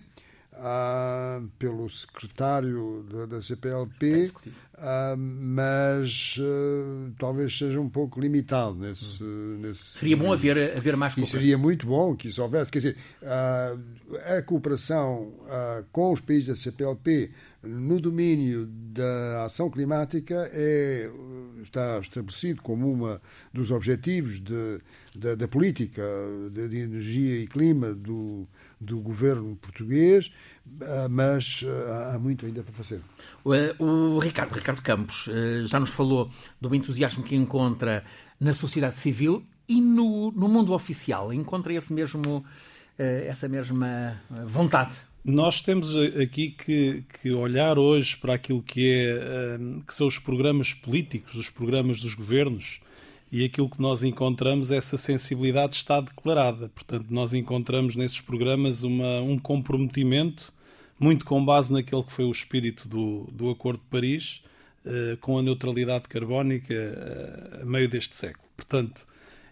ah, 0.59 1.41
pelo 1.57 1.89
secretário 1.89 3.05
da, 3.11 3.25
da 3.25 3.41
CPLP, 3.41 4.31
ah, 4.77 5.15
mas 5.17 6.37
talvez 7.17 7.57
seja 7.57 7.79
um 7.79 7.89
pouco 7.89 8.19
limitado 8.19 8.75
nesse. 8.75 9.23
Nesse 9.23 9.99
seria 9.99 10.17
bom 10.17 10.31
haver, 10.31 10.77
haver 10.77 10.95
mais 10.95 11.13
cooperação. 11.13 11.39
E 11.39 11.41
seria 11.41 11.57
muito 11.57 11.87
bom 11.87 12.15
que 12.15 12.27
isso 12.27 12.41
houvesse. 12.41 12.71
Quer 12.71 12.79
dizer, 12.79 12.97
a 14.37 14.41
cooperação 14.41 15.33
com 15.91 16.13
os 16.13 16.21
países 16.21 16.47
da 16.47 16.55
CPLP 16.55 17.31
no 17.61 17.99
domínio 17.99 18.65
da 18.67 19.43
ação 19.45 19.69
climática 19.69 20.49
é, 20.53 21.09
está 21.61 21.99
estabelecido 21.99 22.61
como 22.61 22.87
um 22.87 23.19
dos 23.53 23.71
objetivos 23.71 24.39
de, 24.39 24.79
de, 25.13 25.35
da 25.35 25.47
política 25.47 26.01
de, 26.51 26.69
de, 26.69 26.77
energia 26.77 27.41
e 27.41 27.47
clima 27.47 27.93
do, 27.93 28.47
do 28.79 28.99
governo 28.99 29.55
português, 29.57 30.31
ah, 30.81 31.07
mas 31.09 31.65
ah, 31.67 32.13
há 32.15 32.19
muito 32.19 32.45
ainda 32.45 32.63
para 32.63 32.73
fazer. 32.73 33.01
O, 33.43 33.53
eh, 33.53 33.75
Ricardo, 34.21 34.53
Ricardo 34.53 34.81
Campos 34.81 35.27
eh, 35.27 35.63
já 35.65 35.79
nos 35.79 35.91
falou 35.91 36.29
do 36.61 36.73
entusiasmo 36.73 37.23
que 37.23 37.35
encontra 37.35 38.03
na 38.39 38.53
sociedade 38.53 38.95
civil 38.95 39.43
e 39.67 39.81
no, 39.81 40.31
no 40.31 40.47
mundo 40.47 40.73
oficial. 40.73 41.33
Encontra 41.33 41.73
esse 41.73 41.91
mesmo, 41.91 42.45
eh, 42.97 43.25
essa 43.27 43.47
mesma 43.47 44.21
vontade 44.45 44.95
nós 45.21 45.61
temos 45.61 45.95
aqui 45.97 46.51
que, 46.51 47.03
que, 47.21 47.31
olhar 47.31 47.77
hoje 47.77 48.15
para 48.15 48.35
aquilo 48.35 48.63
que, 48.63 48.89
é, 48.89 49.57
que 49.85 49.93
são 49.93 50.07
os 50.07 50.17
programas 50.17 50.73
políticos, 50.73 51.35
os 51.35 51.49
programas 51.49 51.99
dos 51.99 52.13
governos, 52.13 52.79
e 53.31 53.45
aquilo 53.45 53.69
que 53.69 53.81
nós 53.81 54.03
encontramos, 54.03 54.71
essa 54.71 54.97
sensibilidade 54.97 55.75
está 55.75 56.01
declarada. 56.01 56.69
Portanto, 56.69 57.07
nós 57.09 57.33
encontramos 57.33 57.95
nesses 57.95 58.19
programas 58.19 58.83
uma, 58.83 59.21
um 59.21 59.37
comprometimento, 59.37 60.51
muito 60.99 61.25
com 61.25 61.43
base 61.43 61.71
naquele 61.71 62.03
que 62.03 62.11
foi 62.11 62.25
o 62.25 62.31
espírito 62.31 62.87
do, 62.87 63.29
do 63.31 63.49
Acordo 63.49 63.79
de 63.79 63.85
Paris, 63.85 64.41
uh, 64.83 65.17
com 65.17 65.37
a 65.37 65.43
neutralidade 65.43 66.07
carbónica 66.07 66.73
uh, 66.73 67.61
a 67.61 67.65
meio 67.65 67.87
deste 67.87 68.15
século. 68.15 68.45
Portanto, 68.55 69.05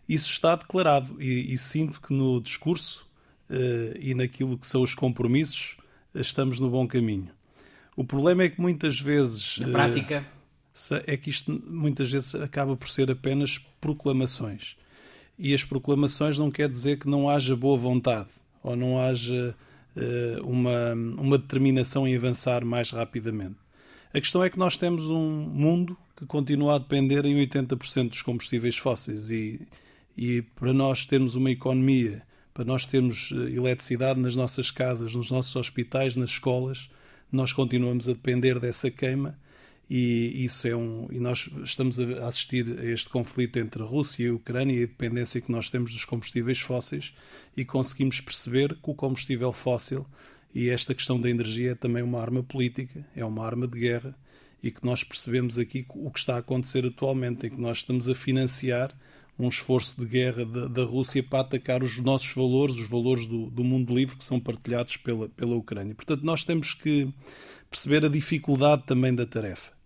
isso 0.09 0.31
está 0.31 0.55
declarado 0.55 1.21
e, 1.21 1.53
e 1.53 1.57
sinto 1.57 2.01
que 2.01 2.13
no 2.13 2.41
discurso 2.41 3.07
uh, 3.49 3.97
e 3.99 4.15
naquilo 4.15 4.57
que 4.57 4.65
são 4.65 4.81
os 4.81 4.95
compromissos 4.95 5.77
estamos 6.15 6.59
no 6.59 6.69
bom 6.69 6.87
caminho. 6.87 7.29
O 7.95 8.03
problema 8.03 8.43
é 8.43 8.49
que 8.49 8.59
muitas 8.59 8.99
vezes. 8.99 9.59
Na 9.59 9.69
prática 9.69 10.25
é 11.05 11.17
que 11.17 11.29
isto 11.29 11.51
muitas 11.67 12.11
vezes 12.11 12.35
acaba 12.35 12.75
por 12.75 12.87
ser 12.87 13.09
apenas 13.09 13.57
proclamações. 13.81 14.75
e 15.39 15.53
as 15.53 15.63
proclamações 15.63 16.37
não 16.37 16.49
quer 16.49 16.67
dizer 16.67 16.97
que 16.97 17.07
não 17.07 17.29
haja 17.29 17.55
boa 17.55 17.77
vontade 17.77 18.29
ou 18.63 18.75
não 18.75 18.99
haja 18.99 19.55
uh, 19.95 20.47
uma, 20.47 20.93
uma 20.93 21.37
determinação 21.37 22.07
em 22.07 22.15
avançar 22.15 22.65
mais 22.65 22.89
rapidamente. 22.89 23.55
A 24.13 24.19
questão 24.19 24.43
é 24.43 24.49
que 24.49 24.57
nós 24.57 24.75
temos 24.77 25.09
um 25.09 25.29
mundo 25.29 25.97
que 26.15 26.25
continua 26.25 26.75
a 26.75 26.79
depender 26.79 27.23
em 27.25 27.35
80% 27.45 28.09
dos 28.09 28.21
combustíveis 28.21 28.77
fósseis 28.77 29.29
e, 29.29 29.67
e 30.17 30.41
para 30.41 30.73
nós 30.73 31.05
termos 31.05 31.35
uma 31.35 31.51
economia, 31.51 32.23
para 32.53 32.65
nós 32.65 32.85
termos 32.85 33.31
eh, 33.31 33.51
eletricidade 33.51 34.19
nas 34.19 34.35
nossas 34.35 34.71
casas, 34.71 35.13
nos 35.13 35.29
nossos 35.29 35.55
hospitais, 35.55 36.15
nas 36.15 36.31
escolas, 36.31 36.89
nós 37.31 37.53
continuamos 37.53 38.09
a 38.09 38.13
depender 38.13 38.59
dessa 38.59 38.89
queima 38.89 39.37
e 39.89 40.43
isso 40.43 40.67
é 40.67 40.75
um 40.75 41.07
e 41.11 41.19
nós 41.19 41.49
estamos 41.63 41.97
a 41.99 42.27
assistir 42.27 42.77
a 42.79 42.85
este 42.85 43.09
conflito 43.09 43.57
entre 43.57 43.81
a 43.81 43.85
Rússia 43.85 44.25
e 44.25 44.27
a 44.27 44.33
Ucrânia 44.33 44.73
e 44.73 44.83
a 44.83 44.87
dependência 44.87 45.39
que 45.39 45.51
nós 45.51 45.69
temos 45.69 45.93
dos 45.93 46.03
combustíveis 46.03 46.59
fósseis 46.59 47.13
e 47.55 47.63
conseguimos 47.63 48.19
perceber 48.19 48.75
que 48.75 48.89
o 48.89 48.93
combustível 48.93 49.53
fóssil 49.53 50.05
e 50.53 50.69
esta 50.69 50.93
questão 50.93 51.19
da 51.19 51.29
energia 51.29 51.71
é 51.71 51.75
também 51.75 52.03
uma 52.03 52.19
arma 52.19 52.43
política, 52.43 53.05
é 53.15 53.23
uma 53.23 53.45
arma 53.45 53.67
de 53.67 53.79
guerra 53.79 54.15
e 54.61 54.71
que 54.71 54.83
nós 54.83 55.03
percebemos 55.03 55.57
aqui 55.57 55.85
o 55.89 56.11
que 56.11 56.19
está 56.19 56.35
a 56.35 56.39
acontecer 56.39 56.85
atualmente, 56.85 57.45
em 57.45 57.49
que 57.49 57.61
nós 57.61 57.77
estamos 57.77 58.09
a 58.09 58.15
financiar 58.15 58.93
um 59.39 59.47
esforço 59.49 59.99
de 59.99 60.05
guerra 60.05 60.43
da, 60.45 60.67
da 60.67 60.83
Rússia 60.83 61.21
para 61.21 61.41
atacar 61.41 61.83
os 61.83 61.99
nossos 61.99 62.33
valores, 62.33 62.75
os 62.75 62.89
valores 62.89 63.27
do, 63.27 63.51
do 63.51 63.63
mundo 63.63 63.93
livre 63.93 64.15
que 64.15 64.23
são 64.23 64.39
partilhados 64.39 64.97
pela, 64.97 65.29
pela 65.29 65.55
Ucrânia. 65.55 65.93
Portanto, 65.93 66.23
nós 66.23 66.43
temos 66.43 66.73
que 66.73 67.07
perceber 67.69 68.03
a 68.03 68.09
dificuldade 68.09 68.83
também 68.85 69.13
da 69.13 69.25
tarefa. 69.25 69.76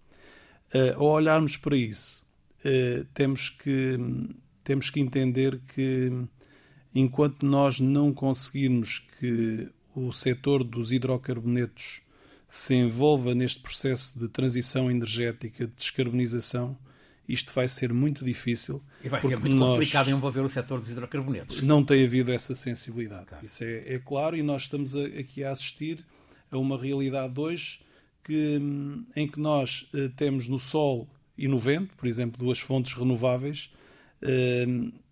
Uh, 0.73 0.97
ao 0.97 1.05
olharmos 1.05 1.57
para 1.57 1.75
isso, 1.75 2.25
uh, 2.65 3.05
temos, 3.13 3.49
que, 3.49 3.97
temos 4.63 4.89
que 4.89 4.99
entender 4.99 5.59
que 5.73 6.11
enquanto 6.93 7.45
nós 7.45 7.79
não 7.79 8.13
conseguirmos 8.13 8.99
que 9.19 9.69
o 9.95 10.11
setor 10.11 10.63
dos 10.63 10.91
hidrocarbonetos 10.91 12.01
se 12.47 12.75
envolva 12.75 13.33
neste 13.33 13.61
processo 13.61 14.17
de 14.17 14.27
transição 14.27 14.91
energética, 14.91 15.67
de 15.67 15.73
descarbonização, 15.73 16.77
isto 17.27 17.53
vai 17.53 17.67
ser 17.67 17.93
muito 17.93 18.25
difícil. 18.25 18.81
E 19.03 19.07
vai 19.07 19.21
ser 19.21 19.39
muito 19.39 19.57
complicado 19.57 20.09
envolver 20.09 20.41
o 20.41 20.49
setor 20.49 20.79
dos 20.79 20.89
hidrocarbonetos. 20.89 21.61
Não 21.61 21.83
tem 21.83 22.03
havido 22.03 22.31
essa 22.31 22.53
sensibilidade. 22.53 23.27
Claro. 23.27 23.45
Isso 23.45 23.63
é, 23.63 23.93
é, 23.93 23.99
claro, 23.99 24.35
e 24.35 24.43
nós 24.43 24.63
estamos 24.63 24.95
a, 24.95 25.05
aqui 25.05 25.43
a 25.43 25.51
assistir 25.51 26.05
a 26.51 26.57
uma 26.57 26.77
realidade 26.77 27.39
hoje 27.39 27.79
que, 28.23 28.59
em 29.15 29.27
que 29.27 29.39
nós 29.39 29.89
eh, 29.93 30.09
temos 30.15 30.47
no 30.47 30.59
sol 30.59 31.07
e 31.37 31.47
no 31.47 31.57
vento, 31.57 31.95
por 31.95 32.07
exemplo, 32.07 32.43
duas 32.43 32.59
fontes 32.59 32.93
renováveis, 32.93 33.71
eh, 34.21 34.65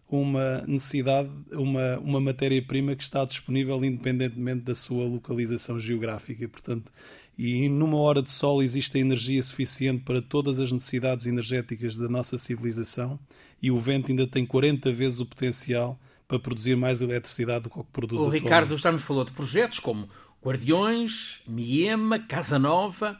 uma 0.09 0.63
necessidade, 0.67 1.29
uma, 1.51 1.99
uma 1.99 2.19
matéria-prima 2.19 2.95
que 2.95 3.03
está 3.03 3.23
disponível 3.25 3.83
independentemente 3.85 4.61
da 4.61 4.73
sua 4.73 5.05
localização 5.05 5.79
geográfica. 5.79 6.47
Portanto, 6.47 6.91
e 7.37 7.69
numa 7.69 7.97
hora 7.97 8.21
de 8.21 8.31
sol 8.31 8.61
existe 8.61 8.97
a 8.97 9.01
energia 9.01 9.41
suficiente 9.41 10.03
para 10.03 10.21
todas 10.21 10.59
as 10.59 10.71
necessidades 10.71 11.25
energéticas 11.25 11.95
da 11.97 12.09
nossa 12.09 12.37
civilização 12.37 13.19
e 13.61 13.71
o 13.71 13.79
vento 13.79 14.11
ainda 14.11 14.27
tem 14.27 14.45
40 14.45 14.91
vezes 14.91 15.19
o 15.19 15.25
potencial 15.25 15.99
para 16.27 16.37
produzir 16.37 16.75
mais 16.75 17.01
eletricidade 17.01 17.63
do 17.63 17.69
que 17.69 17.79
o 17.79 17.83
que 17.83 17.91
produz 17.91 18.21
O 18.21 18.29
Ricardo 18.29 18.77
já 18.77 18.91
nos 18.91 19.03
falou 19.03 19.23
de 19.23 19.31
projetos 19.31 19.79
como 19.79 20.09
Guardiões, 20.43 21.41
Miema, 21.47 22.19
Casa 22.19 22.57
Nova, 22.57 23.19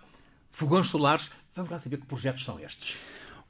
fogões 0.51 0.87
solares. 0.87 1.29
Vamos 1.55 1.71
lá 1.71 1.79
saber 1.79 1.97
que 1.97 2.05
projetos 2.05 2.45
são 2.45 2.59
estes. 2.59 2.95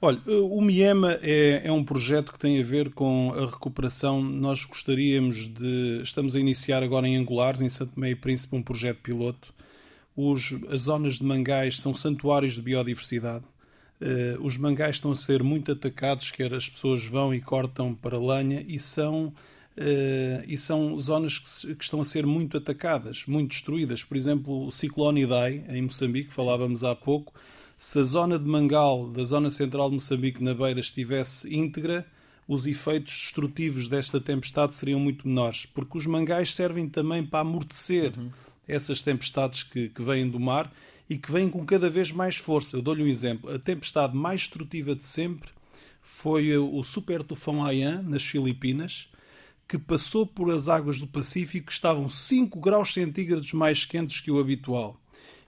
Olha, 0.02 0.22
o 0.26 0.62
Miema 0.62 1.20
é, 1.22 1.62
é, 1.66 1.72
um 1.72 1.84
projeto 1.84 2.32
que 2.32 2.40
tem 2.40 2.60
a 2.60 2.64
ver 2.64 2.92
com 2.92 3.34
a 3.38 3.46
recuperação. 3.46 4.22
Nós 4.22 4.64
gostaríamos 4.64 5.48
de. 5.48 6.02
Estamos 6.02 6.36
a 6.36 6.40
iniciar 6.40 6.82
agora 6.82 7.08
em 7.08 7.18
Angulares, 7.18 7.62
em 7.62 7.70
Santo 7.70 8.00
Meio 8.00 8.16
Príncipe, 8.16 8.56
um 8.56 8.64
projeto 8.64 9.00
piloto 9.02 9.54
os, 10.22 10.54
as 10.70 10.82
zonas 10.82 11.16
de 11.16 11.24
mangais 11.24 11.80
são 11.80 11.94
santuários 11.94 12.56
de 12.56 12.62
biodiversidade. 12.62 13.46
Uh, 14.02 14.44
os 14.46 14.58
mangais 14.58 14.96
estão 14.96 15.12
a 15.12 15.16
ser 15.16 15.42
muito 15.44 15.72
atacados, 15.72 16.30
quer 16.32 16.54
as 16.54 16.68
pessoas 16.68 17.06
vão 17.06 17.34
e 17.34 17.40
cortam 17.40 17.96
para 17.96 18.20
lenha, 18.20 18.64
e 18.68 18.78
são, 18.78 19.34
e 20.48 20.58
são 20.58 20.98
zonas 21.00 21.40
que, 21.40 21.76
que, 21.76 21.84
estão 21.84 22.02
a 22.02 22.06
ser 22.06 22.26
muito 22.26 22.58
atacadas, 22.58 23.26
muito 23.26 23.52
destruídas. 23.52 24.04
Por 24.04 24.18
exemplo, 24.18 24.68
o 24.68 24.72
ciclone 24.72 25.24
Idai, 25.24 25.64
em 25.70 25.82
Moçambique, 25.84 26.34
falávamos 26.34 26.84
há 26.84 26.94
pouco, 26.96 27.34
se 27.78 28.00
a 28.00 28.04
zona 28.04 28.38
de 28.38 28.46
Mangal, 28.46 29.10
da 29.10 29.24
zona 29.24 29.50
central 29.50 29.90
de 29.90 29.96
Moçambique, 29.96 30.44
na 30.44 30.54
beira, 30.54 30.80
estivesse 30.80 31.54
íntegra, 31.54 32.06
os 32.48 32.66
efeitos 32.66 33.14
destrutivos 33.14 33.88
desta 33.88 34.20
tempestade 34.20 34.76
seriam 34.76 35.00
muito 35.00 35.28
menores, 35.28 35.66
porque 35.66 35.98
os 35.98 36.06
mangais 36.06 36.54
servem 36.54 36.90
também 36.90 37.24
para 37.24 37.40
amortecer. 37.40 38.12
Uhum 38.18 38.30
essas 38.70 39.02
tempestades 39.02 39.64
que, 39.64 39.90
que 39.90 40.02
vêm 40.02 40.30
do 40.30 40.40
mar 40.40 40.72
e 41.10 41.18
que 41.18 41.32
vêm 41.32 41.50
com 41.50 41.66
cada 41.66 41.90
vez 41.90 42.12
mais 42.12 42.38
força. 42.38 42.78
Eu 42.78 42.82
dou-lhe 42.82 43.04
um 43.04 43.08
exemplo. 43.08 43.52
A 43.52 43.58
tempestade 43.58 44.16
mais 44.16 44.42
destrutiva 44.42 44.96
de 44.96 45.04
sempre 45.04 45.50
foi 46.02 46.56
o 46.56 46.82
super 46.84 47.24
tufão 47.24 47.66
Haiyan, 47.66 48.04
nas 48.04 48.24
Filipinas, 48.24 49.10
que 49.70 49.78
passou 49.78 50.26
por 50.26 50.52
as 50.52 50.68
águas 50.68 51.00
do 51.00 51.06
Pacífico 51.06 51.68
que 51.68 51.72
estavam 51.72 52.10
5 52.10 52.60
graus 52.60 52.92
centígrados 52.92 53.54
mais 53.54 53.86
quentes 53.86 54.20
que 54.20 54.32
o 54.32 54.40
habitual. 54.40 55.00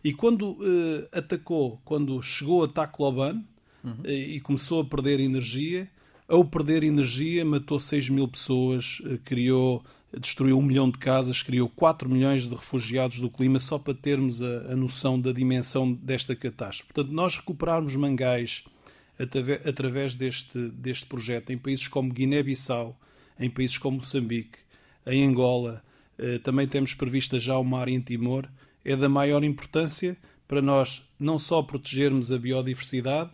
E 0.03 0.13
quando 0.13 0.51
uh, 0.51 1.07
atacou, 1.11 1.81
quando 1.83 2.21
chegou 2.21 2.63
a 2.63 2.67
Tacloban 2.67 3.43
uhum. 3.83 3.91
uh, 4.03 4.07
e 4.07 4.39
começou 4.39 4.81
a 4.81 4.85
perder 4.85 5.19
energia, 5.19 5.89
ao 6.27 6.45
perder 6.45 6.83
energia 6.83 7.43
matou 7.43 7.79
6 7.79 8.09
mil 8.09 8.27
pessoas, 8.27 8.99
uh, 8.99 9.17
criou 9.25 9.83
destruiu 10.19 10.59
um 10.59 10.61
milhão 10.61 10.91
de 10.91 10.97
casas, 10.97 11.41
criou 11.41 11.69
4 11.69 12.09
milhões 12.09 12.43
de 12.43 12.53
refugiados 12.53 13.21
do 13.21 13.29
clima, 13.29 13.59
só 13.59 13.79
para 13.79 13.93
termos 13.93 14.41
a, 14.41 14.73
a 14.73 14.75
noção 14.75 15.19
da 15.19 15.31
dimensão 15.31 15.93
desta 15.93 16.35
catástrofe. 16.35 16.93
Portanto, 16.93 17.13
nós 17.13 17.37
recuperarmos 17.37 17.95
mangais 17.95 18.65
através 19.65 20.13
deste, 20.13 20.59
deste 20.71 21.05
projeto 21.05 21.51
em 21.51 21.57
países 21.57 21.87
como 21.87 22.11
Guiné-Bissau, 22.11 22.99
em 23.43 23.49
países 23.49 23.77
como 23.77 23.97
Moçambique, 23.97 24.59
em 25.05 25.25
Angola, 25.25 25.83
eh, 26.17 26.39
também 26.39 26.67
temos 26.67 26.93
prevista 26.93 27.39
já 27.39 27.57
uma 27.57 27.79
área 27.79 27.91
em 27.91 28.01
Timor, 28.01 28.47
é 28.85 28.95
da 28.95 29.09
maior 29.09 29.43
importância 29.43 30.17
para 30.47 30.61
nós 30.61 31.03
não 31.19 31.39
só 31.39 31.63
protegermos 31.63 32.31
a 32.31 32.37
biodiversidade, 32.37 33.29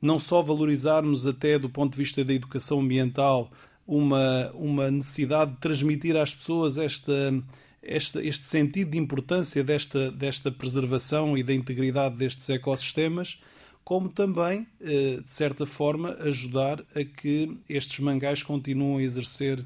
não 0.00 0.18
só 0.18 0.42
valorizarmos 0.42 1.26
até 1.26 1.58
do 1.58 1.68
ponto 1.68 1.92
de 1.92 1.98
vista 1.98 2.24
da 2.24 2.32
educação 2.32 2.80
ambiental 2.80 3.50
uma, 3.86 4.50
uma 4.52 4.90
necessidade 4.90 5.52
de 5.52 5.56
transmitir 5.58 6.14
às 6.16 6.34
pessoas 6.34 6.76
esta, 6.76 7.42
esta, 7.82 8.22
este 8.22 8.46
sentido 8.46 8.90
de 8.90 8.98
importância 8.98 9.64
desta, 9.64 10.10
desta 10.10 10.52
preservação 10.52 11.36
e 11.36 11.42
da 11.42 11.54
integridade 11.54 12.16
destes 12.16 12.48
ecossistemas, 12.50 13.40
como 13.88 14.10
também, 14.10 14.66
eh, 14.82 15.18
de 15.24 15.30
certa 15.30 15.64
forma, 15.64 16.14
ajudar 16.20 16.84
a 16.94 17.02
que 17.02 17.56
estes 17.66 18.00
mangais 18.00 18.42
continuem 18.42 18.98
a 18.98 19.02
exercer 19.02 19.64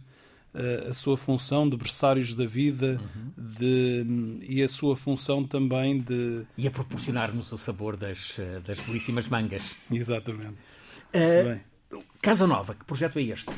eh, 0.54 0.86
a 0.88 0.94
sua 0.94 1.16
função 1.16 1.68
de 1.68 1.76
berçários 1.76 2.32
da 2.32 2.46
vida 2.46 3.00
uhum. 3.00 3.32
de, 3.36 4.38
e 4.42 4.62
a 4.62 4.68
sua 4.68 4.96
função 4.96 5.42
também 5.42 6.00
de. 6.00 6.46
E 6.56 6.68
a 6.68 6.70
proporcionar-nos 6.70 7.50
o 7.50 7.58
sabor 7.58 7.96
das, 7.96 8.38
eh, 8.38 8.60
das 8.64 8.78
belíssimas 8.78 9.26
mangas. 9.26 9.74
Exatamente. 9.90 10.54
Uh, 11.12 11.98
Casa 12.22 12.46
Nova, 12.46 12.76
que 12.76 12.84
projeto 12.84 13.18
é 13.18 13.22
este? 13.22 13.52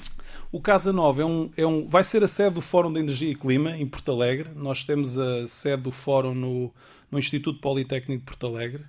O 0.50 0.62
Casa 0.62 0.94
Nova 0.94 1.20
é 1.20 1.27
um, 1.27 1.50
é 1.59 1.66
um, 1.66 1.87
vai 1.87 2.03
ser 2.03 2.24
a 2.24 2.27
sede 2.27 2.55
do 2.55 2.62
Fórum 2.62 2.90
de 2.90 3.00
Energia 3.00 3.31
e 3.31 3.35
Clima, 3.35 3.77
em 3.77 3.87
Porto 3.87 4.11
Alegre. 4.11 4.48
Nós 4.57 4.83
temos 4.83 5.18
a 5.18 5.46
sede 5.46 5.83
do 5.83 5.90
Fórum 5.90 6.35
no, 6.35 6.72
no 7.11 7.18
Instituto 7.18 7.61
Politécnico 7.61 8.20
de 8.20 8.24
Porto 8.24 8.46
Alegre 8.46 8.85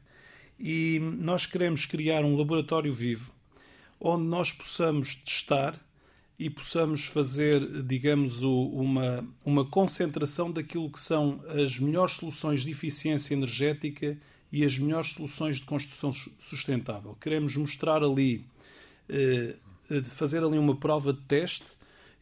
e 0.59 0.99
nós 1.19 1.45
queremos 1.45 1.85
criar 1.85 2.23
um 2.23 2.35
laboratório 2.35 2.93
vivo 2.93 3.35
onde 3.99 4.25
nós 4.25 4.51
possamos 4.51 5.15
testar 5.15 5.79
e 6.37 6.49
possamos 6.49 7.05
fazer, 7.05 7.83
digamos, 7.83 8.43
uma, 8.43 9.25
uma 9.43 9.65
concentração 9.65 10.51
daquilo 10.51 10.91
que 10.91 10.99
são 10.99 11.41
as 11.47 11.79
melhores 11.79 12.15
soluções 12.15 12.63
de 12.63 12.71
eficiência 12.71 13.33
energética 13.33 14.17
e 14.51 14.63
as 14.63 14.77
melhores 14.77 15.11
soluções 15.11 15.57
de 15.57 15.63
construção 15.63 16.11
sustentável. 16.39 17.15
Queremos 17.21 17.55
mostrar 17.55 18.03
ali 18.03 18.45
eh, 19.07 19.55
fazer 20.03 20.43
ali 20.43 20.57
uma 20.57 20.75
prova 20.75 21.13
de 21.13 21.21
teste 21.21 21.65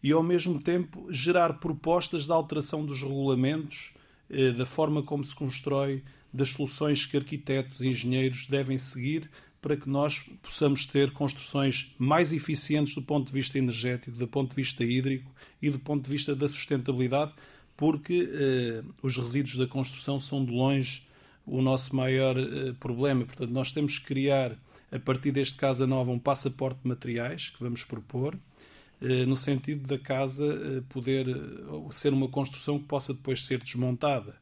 e, 0.02 0.12
ao 0.12 0.22
mesmo 0.22 0.62
tempo, 0.62 1.08
gerar 1.12 1.54
propostas 1.54 2.26
de 2.26 2.32
alteração 2.32 2.86
dos 2.86 3.02
regulamentos, 3.02 3.94
eh, 4.30 4.52
da 4.52 4.66
forma 4.66 5.02
como 5.02 5.24
se 5.24 5.36
constrói, 5.36 6.04
das 6.34 6.50
soluções 6.50 7.06
que 7.06 7.16
arquitetos 7.16 7.82
e 7.82 7.88
engenheiros 7.88 8.48
devem 8.48 8.78
seguir 8.78 9.30
para 9.64 9.78
que 9.78 9.90
nós 9.90 10.20
possamos 10.42 10.86
ter 10.86 11.12
construções 11.12 11.96
mais 11.98 12.34
eficientes 12.34 12.96
do 12.96 13.02
ponto 13.02 13.28
de 13.28 13.34
vista 13.34 13.58
energético, 13.58 14.12
do 14.12 14.28
ponto 14.28 14.50
de 14.50 14.56
vista 14.58 14.84
hídrico 14.84 15.32
e 15.62 15.70
do 15.70 15.80
ponto 15.80 16.04
de 16.04 16.10
vista 16.10 16.36
da 16.36 16.50
sustentabilidade, 16.50 17.32
porque 17.78 18.30
eh, 18.30 18.84
os 19.02 19.16
resíduos 19.16 19.58
da 19.58 19.66
construção 19.66 20.20
são 20.20 20.44
de 20.44 20.52
longe 20.52 21.08
o 21.46 21.62
nosso 21.62 21.96
maior 21.96 22.38
eh, 22.38 22.74
problema. 22.78 23.26
Portanto, 23.26 23.52
nós 23.52 23.72
temos 23.72 23.98
que 23.98 24.06
criar 24.06 24.58
a 24.92 25.00
partir 25.00 25.32
deste 25.32 25.56
Casa 25.56 25.88
Nova, 25.88 26.12
um 26.12 26.20
passaporte 26.20 26.82
de 26.82 26.90
materiais 26.90 27.50
que 27.50 27.64
vamos 27.64 27.84
propor, 27.84 28.38
no 29.28 29.36
sentido 29.36 29.86
da 29.86 29.98
casa 29.98 30.46
poder 30.88 31.26
ser 31.92 32.14
uma 32.14 32.30
construção 32.30 32.80
que 32.80 32.86
possa 32.86 33.14
depois 33.14 33.44
ser 33.44 33.60
desmontada. 33.60 34.38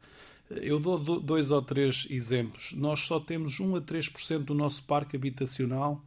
Eu 0.62 0.80
dou 0.80 0.98
dois 1.20 1.52
ou 1.52 1.62
três 1.62 2.08
exemplos. 2.10 2.74
Nós 2.74 3.02
só 3.02 3.20
temos 3.20 3.60
1 3.60 3.76
a 3.76 3.82
3% 3.82 4.40
do 4.40 4.54
nosso 4.54 4.84
parque 4.84 5.16
habitacional 5.16 6.04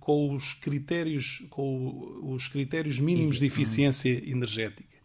com 0.00 0.34
os 0.34 0.52
critérios, 0.54 1.42
com 1.50 2.18
os 2.34 2.48
critérios 2.48 2.98
mínimos 2.98 3.38
de 3.38 3.46
eficiência 3.46 4.08
energética. 4.28 4.96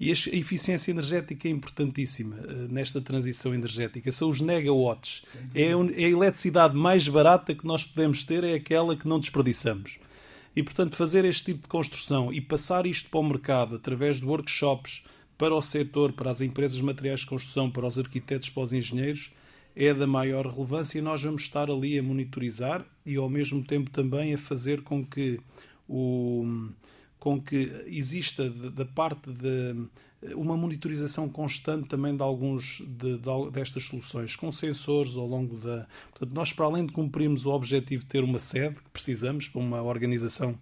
E 0.00 0.08
a 0.08 0.12
eficiência 0.12 0.90
energética 0.90 1.46
é 1.46 1.50
importantíssima 1.50 2.36
uh, 2.36 2.72
nesta 2.72 3.02
transição 3.02 3.54
energética. 3.54 4.10
São 4.10 4.30
os 4.30 4.40
negawatts. 4.40 5.22
É, 5.54 5.64
é 5.64 6.06
a 6.06 6.10
eletricidade 6.10 6.74
mais 6.74 7.06
barata 7.06 7.54
que 7.54 7.66
nós 7.66 7.84
podemos 7.84 8.24
ter, 8.24 8.42
é 8.42 8.54
aquela 8.54 8.96
que 8.96 9.06
não 9.06 9.20
desperdiçamos. 9.20 9.98
E, 10.56 10.62
portanto, 10.62 10.96
fazer 10.96 11.26
este 11.26 11.44
tipo 11.44 11.62
de 11.62 11.68
construção 11.68 12.32
e 12.32 12.40
passar 12.40 12.86
isto 12.86 13.10
para 13.10 13.20
o 13.20 13.22
mercado 13.22 13.76
através 13.76 14.20
de 14.20 14.24
workshops 14.24 15.02
para 15.40 15.54
o 15.54 15.62
setor, 15.62 16.12
para 16.12 16.30
as 16.30 16.42
empresas 16.42 16.76
de 16.76 16.82
materiais 16.82 17.20
de 17.20 17.26
construção, 17.26 17.70
para 17.70 17.86
os 17.86 17.98
arquitetos, 17.98 18.50
para 18.50 18.62
os 18.62 18.74
engenheiros, 18.74 19.32
é 19.74 19.94
da 19.94 20.06
maior 20.06 20.46
relevância 20.46 20.98
e 20.98 21.00
nós 21.00 21.22
vamos 21.22 21.40
estar 21.40 21.70
ali 21.70 21.98
a 21.98 22.02
monitorizar 22.02 22.84
e, 23.06 23.16
ao 23.16 23.26
mesmo 23.26 23.64
tempo, 23.64 23.88
também 23.88 24.34
a 24.34 24.38
fazer 24.38 24.82
com 24.82 25.02
que 25.02 25.40
o 25.88 26.68
com 27.18 27.40
que 27.40 27.70
exista 27.86 28.50
da 28.50 28.84
parte 28.84 29.30
de 29.30 29.76
uma 30.34 30.56
monitorização 30.56 31.28
constante 31.28 31.88
também 31.88 32.14
de 32.14 32.22
alguns 32.22 32.82
de, 32.86 33.16
de, 33.16 33.50
destas 33.50 33.84
soluções, 33.84 34.36
com 34.36 34.52
sensores 34.52 35.16
ao 35.16 35.26
longo 35.26 35.56
da. 35.56 35.86
Portanto, 36.10 36.34
nós, 36.34 36.52
para 36.52 36.66
além 36.66 36.84
de 36.84 36.92
cumprirmos 36.92 37.46
o 37.46 37.50
objetivo 37.50 38.02
de 38.02 38.08
ter 38.08 38.22
uma 38.22 38.38
sede 38.38 38.76
que 38.76 38.90
precisamos 38.90 39.48
para 39.48 39.60
uma 39.60 39.82
organização 39.82 40.58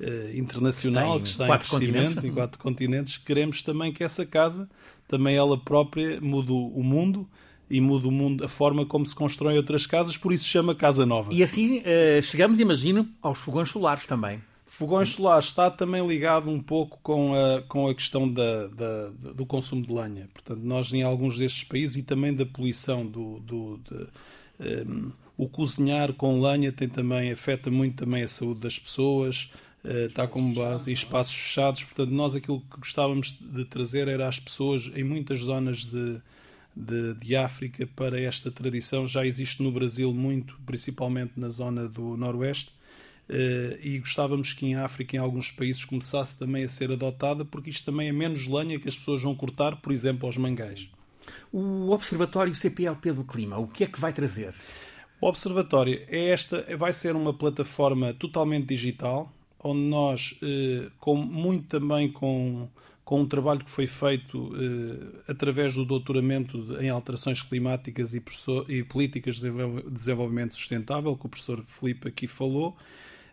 eh, 0.00 0.32
internacional 0.34 1.20
que 1.20 1.28
está, 1.28 1.46
em, 1.46 1.58
que 1.58 1.64
está 1.64 1.76
em 1.76 1.78
crescimento 1.80 2.26
em 2.26 2.32
quatro 2.32 2.58
continentes, 2.58 3.16
queremos 3.16 3.62
também 3.62 3.92
que 3.92 4.04
essa 4.04 4.24
casa, 4.24 4.68
também 5.06 5.36
ela 5.36 5.58
própria, 5.58 6.20
mude 6.20 6.52
o 6.52 6.82
mundo 6.82 7.28
e 7.70 7.80
mude 7.80 8.06
o 8.06 8.10
mundo, 8.10 8.44
a 8.44 8.48
forma 8.48 8.86
como 8.86 9.04
se 9.04 9.14
constroem 9.14 9.56
outras 9.56 9.86
casas, 9.86 10.16
por 10.16 10.32
isso 10.32 10.44
chama 10.44 10.74
Casa 10.74 11.04
Nova. 11.04 11.32
E 11.32 11.42
assim 11.42 11.82
eh, 11.84 12.20
chegamos, 12.22 12.60
imagino, 12.60 13.08
aos 13.20 13.38
fogões 13.38 13.70
solares 13.70 14.06
também. 14.06 14.40
Fogões 14.66 15.08
solares 15.08 15.46
está 15.46 15.70
também 15.70 16.06
ligado 16.06 16.50
um 16.50 16.60
pouco 16.60 16.98
com 17.02 17.34
a, 17.34 17.62
com 17.62 17.88
a 17.88 17.94
questão 17.94 18.30
da, 18.30 18.66
da, 18.68 19.08
do 19.34 19.46
consumo 19.46 19.82
de 19.82 19.90
lenha. 19.90 20.28
Portanto, 20.32 20.60
nós 20.62 20.92
em 20.92 21.02
alguns 21.02 21.38
destes 21.38 21.64
países 21.64 21.96
e 21.96 22.02
também 22.02 22.34
da 22.34 22.44
poluição 22.44 23.06
do, 23.06 23.40
do 23.40 23.78
de, 23.78 24.06
um, 24.86 25.10
o 25.38 25.48
cozinhar 25.48 26.12
com 26.12 26.40
lenha 26.42 26.70
tem 26.70 26.88
também 26.88 27.32
afeta 27.32 27.70
muito 27.70 27.96
também 27.96 28.22
a 28.22 28.28
saúde 28.28 28.60
das 28.60 28.78
pessoas. 28.78 29.50
Está 29.84 30.26
como 30.26 30.54
base 30.54 30.90
em 30.90 30.94
espaços 30.94 31.34
fechados. 31.34 31.84
Portanto, 31.84 32.10
nós 32.10 32.34
aquilo 32.34 32.60
que 32.60 32.78
gostávamos 32.78 33.36
de 33.40 33.64
trazer 33.64 34.08
era 34.08 34.26
as 34.26 34.38
pessoas 34.38 34.90
em 34.94 35.04
muitas 35.04 35.40
zonas 35.40 35.84
de, 35.84 36.20
de, 36.74 37.14
de, 37.14 37.36
África 37.36 37.88
para 37.94 38.20
esta 38.20 38.50
tradição. 38.50 39.06
Já 39.06 39.24
existe 39.24 39.62
no 39.62 39.70
Brasil 39.70 40.12
muito, 40.12 40.58
principalmente 40.66 41.32
na 41.36 41.48
zona 41.48 41.88
do 41.88 42.16
Noroeste, 42.16 42.72
Uh, 43.28 43.76
e 43.82 43.98
gostávamos 43.98 44.54
que 44.54 44.64
em 44.64 44.74
África, 44.74 45.14
em 45.14 45.18
alguns 45.18 45.50
países, 45.50 45.84
começasse 45.84 46.34
também 46.34 46.64
a 46.64 46.68
ser 46.68 46.90
adotada, 46.90 47.44
porque 47.44 47.68
isto 47.68 47.84
também 47.84 48.08
é 48.08 48.12
menos 48.12 48.46
lenha 48.46 48.80
que 48.80 48.88
as 48.88 48.96
pessoas 48.96 49.22
vão 49.22 49.34
cortar, 49.34 49.76
por 49.76 49.92
exemplo, 49.92 50.24
aos 50.24 50.38
mangais. 50.38 50.88
O 51.52 51.90
Observatório 51.90 52.54
CPLP 52.54 53.12
do 53.12 53.24
Clima, 53.24 53.58
o 53.58 53.68
que 53.68 53.84
é 53.84 53.86
que 53.86 54.00
vai 54.00 54.14
trazer? 54.14 54.54
O 55.20 55.26
Observatório 55.26 56.02
é 56.08 56.30
esta, 56.30 56.64
vai 56.78 56.92
ser 56.94 57.14
uma 57.14 57.34
plataforma 57.34 58.14
totalmente 58.14 58.66
digital, 58.66 59.30
onde 59.62 59.80
nós, 59.80 60.38
uh, 60.42 60.90
com, 60.98 61.16
muito 61.16 61.66
também 61.66 62.10
com, 62.10 62.68
com 63.04 63.20
um 63.22 63.26
trabalho 63.26 63.64
que 63.64 63.70
foi 63.70 63.86
feito 63.86 64.38
uh, 64.38 65.22
através 65.26 65.74
do 65.74 65.84
doutoramento 65.84 66.76
em 66.80 66.88
alterações 66.88 67.42
climáticas 67.42 68.14
e, 68.14 68.22
e 68.68 68.82
políticas 68.82 69.36
de 69.36 69.50
desenvolvimento 69.90 70.54
sustentável, 70.54 71.16
que 71.16 71.26
o 71.26 71.28
professor 71.28 71.62
Felipe 71.66 72.08
aqui 72.08 72.26
falou, 72.26 72.76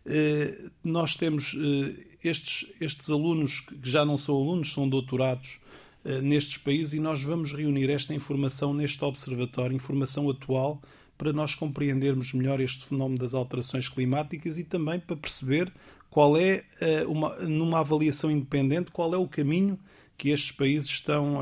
eh, 0.05 0.69
nós 0.83 1.15
temos 1.15 1.55
eh, 1.55 1.95
estes, 2.23 2.69
estes 2.79 3.09
alunos 3.09 3.61
que 3.61 3.89
já 3.89 4.05
não 4.05 4.17
são 4.17 4.35
alunos, 4.35 4.71
são 4.71 4.87
doutorados 4.87 5.59
eh, 6.03 6.21
nestes 6.21 6.57
países 6.57 6.93
e 6.93 6.99
nós 6.99 7.23
vamos 7.23 7.51
reunir 7.51 7.89
esta 7.89 8.13
informação 8.13 8.73
neste 8.73 9.03
observatório, 9.03 9.75
informação 9.75 10.29
atual, 10.29 10.79
para 11.17 11.33
nós 11.33 11.55
compreendermos 11.55 12.33
melhor 12.33 12.59
este 12.59 12.85
fenómeno 12.85 13.17
das 13.17 13.33
alterações 13.33 13.89
climáticas 13.89 14.57
e 14.59 14.63
também 14.63 14.99
para 14.99 15.15
perceber 15.15 15.73
qual 16.15 16.37
é, 16.37 16.63
uma, 17.09 17.35
numa 17.39 17.79
avaliação 17.81 18.31
independente, 18.31 18.89
qual 18.89 19.13
é 19.13 19.17
o 19.17 19.27
caminho 19.27 19.77
que 20.17 20.29
estes 20.29 20.49
países 20.49 20.87
estão, 20.87 21.41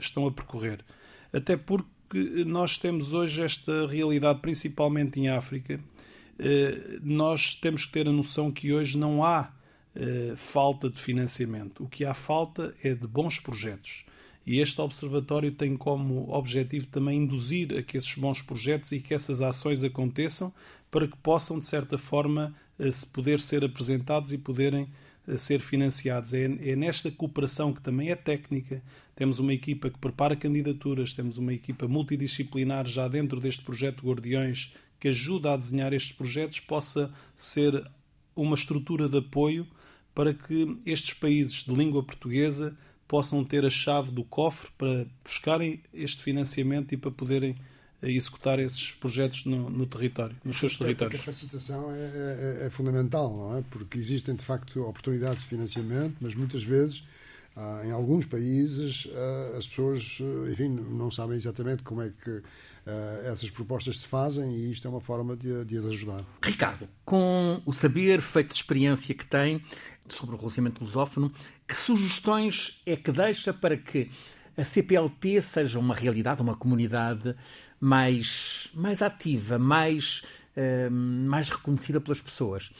estão 0.00 0.26
a 0.26 0.32
percorrer. 0.32 0.82
Até 1.30 1.58
porque 1.58 2.42
nós 2.46 2.78
temos 2.78 3.12
hoje 3.12 3.42
esta 3.42 3.86
realidade, 3.86 4.40
principalmente 4.40 5.20
em 5.20 5.28
África, 5.28 5.78
eh, 6.38 6.98
nós 7.02 7.54
temos 7.54 7.84
que 7.84 7.92
ter 7.92 8.08
a 8.08 8.12
noção 8.12 8.50
que 8.50 8.72
hoje 8.72 8.96
não 8.96 9.22
há 9.22 9.52
eh, 9.94 10.32
falta 10.36 10.88
de 10.88 10.98
financiamento. 10.98 11.84
O 11.84 11.86
que 11.86 12.02
há 12.02 12.14
falta 12.14 12.74
é 12.82 12.94
de 12.94 13.06
bons 13.06 13.38
projetos. 13.38 14.06
E 14.46 14.58
este 14.58 14.80
observatório 14.80 15.52
tem 15.52 15.76
como 15.76 16.32
objetivo 16.32 16.86
também 16.86 17.18
induzir 17.18 17.76
a 17.76 17.82
que 17.82 17.98
esses 17.98 18.14
bons 18.14 18.40
projetos 18.40 18.90
e 18.90 19.00
que 19.00 19.12
essas 19.12 19.42
ações 19.42 19.84
aconteçam 19.84 20.50
para 20.90 21.06
que 21.06 21.16
possam, 21.18 21.58
de 21.58 21.66
certa 21.66 21.98
forma, 21.98 22.54
eh, 22.54 22.63
se 22.92 23.06
poder 23.06 23.40
ser 23.40 23.64
apresentados 23.64 24.32
e 24.32 24.38
poderem 24.38 24.88
ser 25.38 25.60
financiados. 25.60 26.34
É, 26.34 26.44
é 26.44 26.76
nesta 26.76 27.10
cooperação 27.10 27.72
que 27.72 27.80
também 27.80 28.10
é 28.10 28.16
técnica. 28.16 28.82
Temos 29.16 29.38
uma 29.38 29.54
equipa 29.54 29.88
que 29.90 29.98
prepara 29.98 30.36
candidaturas, 30.36 31.12
temos 31.12 31.38
uma 31.38 31.52
equipa 31.52 31.88
multidisciplinar 31.88 32.86
já 32.86 33.08
dentro 33.08 33.40
deste 33.40 33.62
projeto 33.62 34.06
Guardiões 34.06 34.74
que 34.98 35.08
ajuda 35.08 35.52
a 35.52 35.56
desenhar 35.56 35.92
estes 35.92 36.12
projetos 36.12 36.60
possa 36.60 37.12
ser 37.36 37.86
uma 38.34 38.54
estrutura 38.54 39.08
de 39.08 39.18
apoio 39.18 39.66
para 40.14 40.32
que 40.32 40.78
estes 40.86 41.12
países 41.12 41.64
de 41.64 41.74
língua 41.74 42.02
portuguesa 42.02 42.76
possam 43.06 43.44
ter 43.44 43.64
a 43.64 43.70
chave 43.70 44.10
do 44.10 44.24
cofre 44.24 44.70
para 44.78 45.06
buscarem 45.22 45.82
este 45.92 46.22
financiamento 46.22 46.92
e 46.92 46.96
para 46.96 47.10
poderem 47.10 47.50
eh, 47.50 47.56
executar 48.02 48.58
esses 48.58 48.92
projetos 48.92 49.44
no, 49.46 49.70
no 49.70 49.86
território, 49.86 50.36
nos 50.44 50.58
seus 50.58 50.76
territórios. 50.76 51.20
A 51.20 51.24
capacitação 51.24 51.90
é, 51.90 51.98
é, 52.62 52.66
é, 52.66 52.70
fundamental, 52.70 53.34
não 53.34 53.56
é? 53.56 53.64
Porque 53.70 53.98
existem 53.98 54.34
de 54.34 54.44
facto 54.44 54.82
oportunidades 54.82 55.42
de 55.42 55.48
financiamento, 55.48 56.16
mas 56.20 56.34
muitas 56.34 56.62
vezes 56.62 57.02
ah, 57.56 57.82
em 57.84 57.92
alguns 57.92 58.26
países 58.26 59.08
ah, 59.14 59.56
as 59.56 59.66
pessoas, 59.66 60.18
enfim, 60.50 60.68
não 60.68 61.10
sabem 61.10 61.36
exatamente 61.36 61.82
como 61.82 62.02
é 62.02 62.10
que 62.10 62.30
uh, 62.30 62.42
essas 63.26 63.50
propostas 63.50 64.00
se 64.00 64.06
fazem 64.06 64.54
e 64.54 64.70
isto 64.70 64.86
é 64.86 64.90
uma 64.90 65.00
forma 65.00 65.36
de, 65.36 65.64
de 65.64 65.76
as 65.76 65.84
ajudar. 65.86 66.24
Ricardo, 66.42 66.88
com 67.04 67.62
o 67.64 67.72
saber 67.72 68.20
feito 68.20 68.48
de 68.48 68.54
experiência 68.54 69.14
que 69.14 69.26
tem 69.26 69.62
sobre 70.08 70.34
o 70.34 70.38
relacionamento 70.38 70.82
lusófono, 70.82 71.32
que 71.66 71.74
sugestões 71.74 72.80
é 72.84 72.96
que 72.96 73.10
deixa 73.10 73.52
para 73.52 73.76
que 73.76 74.10
a 74.56 74.64
CPLP 74.64 75.40
seja 75.40 75.78
uma 75.78 75.94
realidade, 75.94 76.40
uma 76.40 76.54
comunidade 76.54 77.34
mais, 77.80 78.70
mais 78.74 79.02
ativa, 79.02 79.58
mais, 79.58 80.22
uh, 80.56 80.90
mais 80.90 81.50
reconhecida 81.50 82.00
pelas 82.00 82.20
pessoas? 82.20 82.70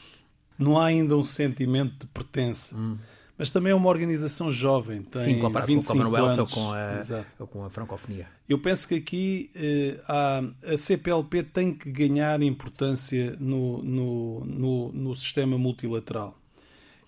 Não 0.59 0.79
há 0.79 0.87
ainda 0.87 1.17
um 1.17 1.25
sentimento 1.25 2.01
de 2.01 2.07
pertença. 2.07 2.77
Hum 2.77 2.99
mas 3.37 3.51
também 3.51 3.73
é 3.73 3.75
uma 3.75 3.89
organização 3.89 4.51
jovem, 4.51 5.03
tem 5.03 5.23
Sim, 5.23 5.41
com 5.41 5.47
a, 5.47 5.61
25 5.61 5.85
com 5.85 5.93
a 5.93 6.05
Commonwealth 6.05 6.39
ou 6.39 6.47
com 6.47 6.73
a, 6.73 7.25
ou 7.41 7.47
com 7.49 7.65
a 7.65 7.71
francofonia. 7.71 8.29
Eu 8.49 8.61
penso 8.61 8.87
que 8.87 8.95
aqui 8.95 9.51
eh, 9.57 10.01
a, 10.07 10.43
a 10.73 10.79
CPLP 10.79 11.43
tem 11.43 11.75
que 11.75 11.91
ganhar 11.91 12.41
importância 12.43 13.37
no, 13.41 13.83
no, 13.83 14.45
no, 14.45 14.93
no 14.93 15.17
sistema 15.17 15.59
multilateral. 15.59 16.39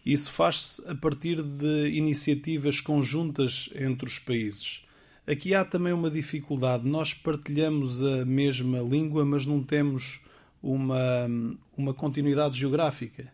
Isso 0.04 0.32
faz-se 0.32 0.82
a 0.88 0.94
partir 0.96 1.42
de 1.42 1.90
iniciativas 1.90 2.80
conjuntas 2.80 3.70
entre 3.74 4.06
os 4.06 4.18
países. 4.18 4.84
Aqui 5.26 5.54
há 5.54 5.64
também 5.64 5.92
uma 5.92 6.10
dificuldade. 6.10 6.86
Nós 6.88 7.12
partilhamos 7.12 8.02
a 8.02 8.24
mesma 8.24 8.78
língua, 8.80 9.24
mas 9.24 9.44
não 9.44 9.62
temos 9.62 10.20
uma, 10.62 11.28
uma 11.76 11.92
continuidade 11.92 12.56
geográfica. 12.56 13.32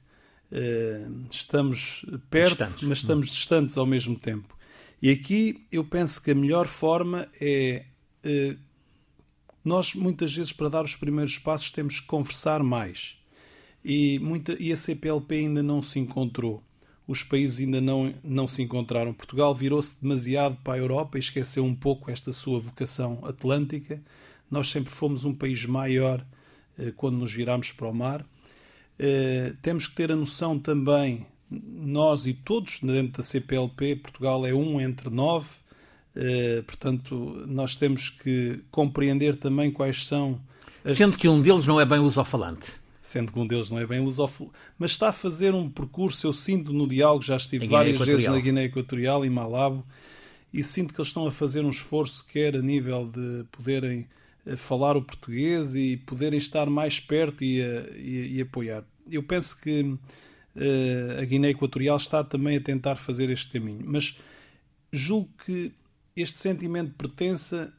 Eh, 0.50 1.06
estamos 1.30 2.04
perto, 2.30 2.64
distantes. 2.64 2.82
mas 2.88 2.98
estamos 2.98 3.28
distantes 3.28 3.76
ao 3.76 3.86
mesmo 3.86 4.16
tempo. 4.16 4.56
E 5.00 5.10
aqui 5.10 5.66
eu 5.72 5.84
penso 5.84 6.22
que 6.22 6.30
a 6.30 6.34
melhor 6.34 6.66
forma 6.66 7.28
é. 7.40 7.84
Eh, 8.24 8.56
nós, 9.64 9.94
muitas 9.94 10.34
vezes, 10.34 10.52
para 10.52 10.68
dar 10.68 10.84
os 10.84 10.96
primeiros 10.96 11.38
passos, 11.38 11.70
temos 11.70 12.00
que 12.00 12.06
conversar 12.06 12.62
mais. 12.62 13.16
E, 13.84 14.18
muita, 14.18 14.56
e 14.60 14.72
a 14.72 14.76
CPLP 14.76 15.36
ainda 15.36 15.62
não 15.62 15.80
se 15.80 15.98
encontrou. 15.98 16.62
Os 17.12 17.22
países 17.22 17.60
ainda 17.60 17.80
não, 17.80 18.14
não 18.24 18.46
se 18.46 18.62
encontraram. 18.62 19.12
Portugal 19.12 19.54
virou-se 19.54 19.94
demasiado 20.00 20.56
para 20.64 20.74
a 20.74 20.78
Europa 20.78 21.18
e 21.18 21.20
esqueceu 21.20 21.64
um 21.64 21.74
pouco 21.74 22.10
esta 22.10 22.32
sua 22.32 22.58
vocação 22.58 23.20
atlântica. 23.24 24.00
Nós 24.50 24.68
sempre 24.68 24.92
fomos 24.92 25.24
um 25.24 25.34
país 25.34 25.64
maior 25.66 26.24
eh, 26.78 26.92
quando 26.96 27.16
nos 27.16 27.32
viramos 27.32 27.72
para 27.72 27.88
o 27.88 27.94
mar 27.94 28.24
Uh, 28.98 29.56
temos 29.62 29.88
que 29.88 29.94
ter 29.96 30.12
a 30.12 30.16
noção 30.16 30.58
também, 30.58 31.26
nós 31.50 32.24
e 32.26 32.32
todos 32.32 32.78
dentro 32.80 33.20
da 33.20 33.22
CPLP, 33.22 33.96
Portugal 33.96 34.46
é 34.46 34.54
um 34.54 34.80
entre 34.80 35.10
nove, 35.10 35.48
uh, 36.14 36.62
portanto, 36.62 37.44
nós 37.48 37.74
temos 37.74 38.10
que 38.10 38.60
compreender 38.70 39.34
também 39.36 39.72
quais 39.72 40.06
são. 40.06 40.40
As... 40.84 40.96
Sendo 40.96 41.18
que 41.18 41.28
um 41.28 41.40
deles 41.40 41.66
não 41.66 41.80
é 41.80 41.84
bem 41.84 41.98
lusofalante 41.98 42.81
sendo 43.02 43.32
que 43.32 43.38
um 43.38 43.46
deles 43.46 43.70
não 43.70 43.78
é 43.78 43.86
bem 43.86 44.00
lusófono, 44.00 44.52
mas 44.78 44.92
está 44.92 45.08
a 45.08 45.12
fazer 45.12 45.52
um 45.52 45.68
percurso, 45.68 46.26
eu 46.26 46.32
sinto 46.32 46.72
no 46.72 46.86
diálogo, 46.86 47.24
já 47.24 47.36
estive 47.36 47.66
várias 47.66 48.00
vezes 48.00 48.28
na 48.28 48.38
Guiné 48.38 48.64
Equatorial 48.64 49.24
e 49.24 49.30
Malabo, 49.30 49.84
e 50.54 50.62
sinto 50.62 50.94
que 50.94 51.00
eles 51.00 51.08
estão 51.08 51.26
a 51.26 51.32
fazer 51.32 51.64
um 51.64 51.70
esforço, 51.70 52.24
quer 52.24 52.56
a 52.56 52.62
nível 52.62 53.06
de 53.06 53.44
poderem 53.50 54.06
eh, 54.46 54.56
falar 54.56 54.96
o 54.96 55.02
português 55.02 55.74
e 55.74 55.96
poderem 55.96 56.38
estar 56.38 56.66
mais 56.70 57.00
perto 57.00 57.42
e, 57.42 57.60
e, 57.60 58.36
e 58.36 58.40
apoiar. 58.40 58.84
Eu 59.10 59.22
penso 59.22 59.60
que 59.60 59.80
uh, 59.80 61.20
a 61.20 61.24
Guiné 61.24 61.50
Equatorial 61.50 61.96
está 61.96 62.22
também 62.22 62.56
a 62.56 62.60
tentar 62.60 62.96
fazer 62.96 63.30
este 63.30 63.50
caminho, 63.50 63.82
mas 63.84 64.16
julgo 64.92 65.28
que 65.44 65.72
este 66.14 66.38
sentimento 66.38 66.90
de 66.90 66.94
pertença 66.94 67.72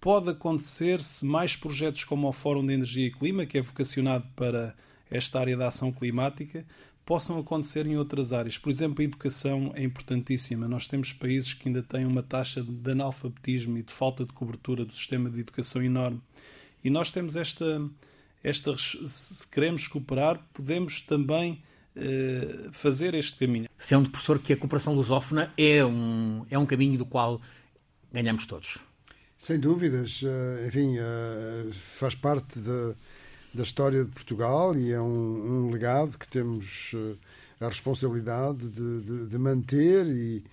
pode 0.00 0.30
acontecer 0.30 1.02
se 1.02 1.24
mais 1.24 1.54
projetos 1.54 2.04
como 2.04 2.26
o 2.26 2.32
Fórum 2.32 2.66
de 2.66 2.72
Energia 2.72 3.06
e 3.06 3.10
Clima, 3.10 3.44
que 3.44 3.58
é 3.58 3.62
vocacionado 3.62 4.26
para 4.34 4.74
esta 5.10 5.38
área 5.38 5.56
da 5.56 5.66
ação 5.66 5.92
climática, 5.92 6.64
possam 7.04 7.38
acontecer 7.38 7.86
em 7.86 7.96
outras 7.96 8.32
áreas. 8.32 8.56
Por 8.56 8.70
exemplo, 8.70 9.02
a 9.02 9.04
educação 9.04 9.72
é 9.74 9.82
importantíssima. 9.82 10.68
Nós 10.68 10.86
temos 10.86 11.12
países 11.12 11.52
que 11.52 11.68
ainda 11.68 11.82
têm 11.82 12.06
uma 12.06 12.22
taxa 12.22 12.62
de 12.62 12.90
analfabetismo 12.90 13.76
e 13.76 13.82
de 13.82 13.92
falta 13.92 14.24
de 14.24 14.32
cobertura 14.32 14.84
do 14.84 14.94
sistema 14.94 15.28
de 15.28 15.40
educação 15.40 15.82
enorme. 15.82 16.20
E 16.82 16.88
nós 16.88 17.10
temos 17.10 17.36
esta, 17.36 17.82
esta 18.42 18.74
se 18.78 19.46
queremos 19.48 19.88
cooperar, 19.88 20.40
podemos 20.54 21.00
também 21.00 21.60
eh, 21.96 22.68
fazer 22.70 23.14
este 23.14 23.36
caminho. 23.36 23.68
Sendo 23.76 24.08
professor 24.08 24.38
que 24.38 24.52
a 24.52 24.56
cooperação 24.56 24.94
lusófona 24.94 25.52
é 25.58 25.84
um, 25.84 26.46
é 26.48 26.56
um 26.56 26.64
caminho 26.64 26.96
do 26.96 27.04
qual 27.04 27.40
ganhamos 28.12 28.46
todos. 28.46 28.89
Sem 29.40 29.58
dúvidas, 29.58 30.22
eh, 30.22 30.66
enfim, 30.66 30.98
eh, 30.98 31.70
faz 31.72 32.14
parte 32.14 32.58
da, 32.58 32.94
da 33.54 33.62
história 33.62 34.04
de 34.04 34.10
Portugal 34.10 34.76
e 34.76 34.92
é 34.92 35.00
um, 35.00 35.64
um 35.64 35.70
legado 35.70 36.18
que 36.18 36.28
temos 36.28 36.92
eh, 36.94 37.16
a 37.58 37.66
responsabilidade 37.66 38.68
de, 38.68 39.00
de, 39.00 39.26
de 39.28 39.38
manter 39.38 40.06
e, 40.08 40.44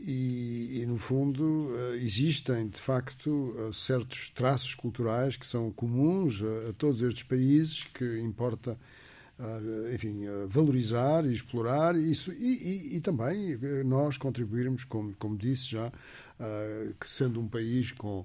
e, 0.00 0.80
e, 0.80 0.86
no 0.86 0.96
fundo, 0.96 1.68
existem 1.96 2.68
de 2.68 2.80
facto 2.80 3.54
certos 3.74 4.30
traços 4.30 4.74
culturais 4.74 5.36
que 5.36 5.46
são 5.46 5.70
comuns 5.70 6.42
a, 6.42 6.70
a 6.70 6.72
todos 6.72 7.02
estes 7.02 7.24
países 7.24 7.84
que 7.84 8.20
importa 8.20 8.78
enfim, 9.94 10.24
valorizar 10.48 11.24
e 11.24 11.32
explorar 11.32 11.96
isso 11.96 12.30
e, 12.30 12.92
e, 12.92 12.96
e, 12.96 13.00
também 13.00 13.58
nós 13.86 14.18
contribuirmos, 14.18 14.84
como, 14.84 15.14
como 15.14 15.34
disse 15.34 15.70
já, 15.70 15.90
que 16.98 17.08
sendo 17.08 17.40
um 17.40 17.48
país 17.48 17.92
com 17.92 18.24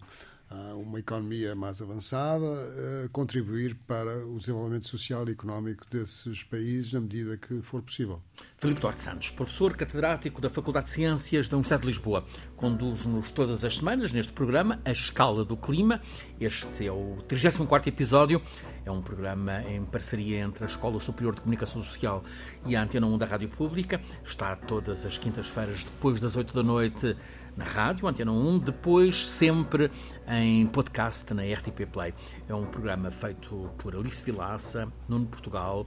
uh, 0.52 0.80
uma 0.80 1.00
economia 1.00 1.56
mais 1.56 1.82
avançada, 1.82 2.46
uh, 2.46 3.10
contribuir 3.12 3.76
para 3.88 4.26
o 4.26 4.38
desenvolvimento 4.38 4.88
social 4.88 5.28
e 5.28 5.32
económico 5.32 5.86
desses 5.90 6.44
países 6.44 6.94
na 6.94 7.02
medida 7.02 7.38
que 7.38 7.62
for 7.62 7.82
possível. 7.82 8.22
Filipe 8.58 8.80
Duarte 8.80 9.02
Santos, 9.02 9.30
professor 9.32 9.76
catedrático 9.76 10.42
da 10.42 10.50
Faculdade 10.50 10.88
de 10.88 10.92
Ciências 10.92 11.48
da 11.48 11.58
Universidade 11.58 11.82
de 11.84 11.88
Lisboa, 11.88 12.26
conduz-nos 12.56 13.32
todas 13.32 13.64
as 13.64 13.78
semanas 13.78 14.12
neste 14.12 14.34
programa 14.34 14.80
A 14.86 14.92
Escala 14.92 15.44
do 15.44 15.58
Clima. 15.58 16.02
Este 16.40 16.88
é 16.88 16.92
o 16.92 17.18
34º 17.28 17.88
episódio. 17.88 18.42
É 18.86 18.92
um 18.92 19.02
programa 19.02 19.64
em 19.64 19.84
parceria 19.84 20.40
entre 20.40 20.64
a 20.64 20.68
Escola 20.68 21.00
Superior 21.00 21.34
de 21.34 21.42
Comunicação 21.42 21.84
Social 21.84 22.24
e 22.68 22.76
a 22.76 22.84
Antena 22.84 23.08
1 23.08 23.18
da 23.18 23.26
Rádio 23.26 23.50
Pública. 23.50 24.00
Está 24.24 24.56
todas 24.56 25.06
as 25.06 25.18
quintas-feiras, 25.18 25.84
depois 25.84 26.20
das 26.20 26.36
8 26.36 26.54
da 26.54 26.62
noite, 26.62 27.18
na 27.56 27.64
rádio, 27.64 28.08
Antena 28.08 28.32
1, 28.32 28.60
depois 28.60 29.26
sempre 29.26 29.90
em 30.28 30.66
podcast 30.68 31.34
na 31.34 31.44
RTP 31.44 31.86
Play. 31.92 32.14
É 32.48 32.54
um 32.54 32.66
programa 32.66 33.12
feito 33.12 33.70
por 33.78 33.96
Alice 33.96 34.24
Vilaça, 34.24 34.92
Nuno 35.08 35.26
Portugal, 35.26 35.86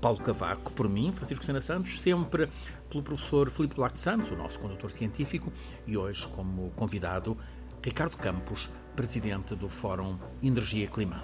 Paulo 0.00 0.18
Cavaco, 0.18 0.72
por 0.72 0.88
mim, 0.88 1.12
Francisco 1.12 1.44
Sena 1.44 1.60
Santos, 1.60 2.00
sempre 2.00 2.48
pelo 2.90 3.02
professor 3.02 3.50
Filipe 3.50 3.76
Duarte 3.76 4.00
Santos, 4.00 4.30
o 4.30 4.36
nosso 4.36 4.58
condutor 4.58 4.90
científico, 4.90 5.52
e 5.86 5.96
hoje 5.96 6.26
como 6.28 6.70
convidado 6.70 7.36
Ricardo 7.82 8.16
Campos, 8.16 8.70
presidente 8.96 9.54
do 9.54 9.68
Fórum 9.68 10.18
Energia 10.42 10.84
e 10.84 10.88
Clima. 10.88 11.22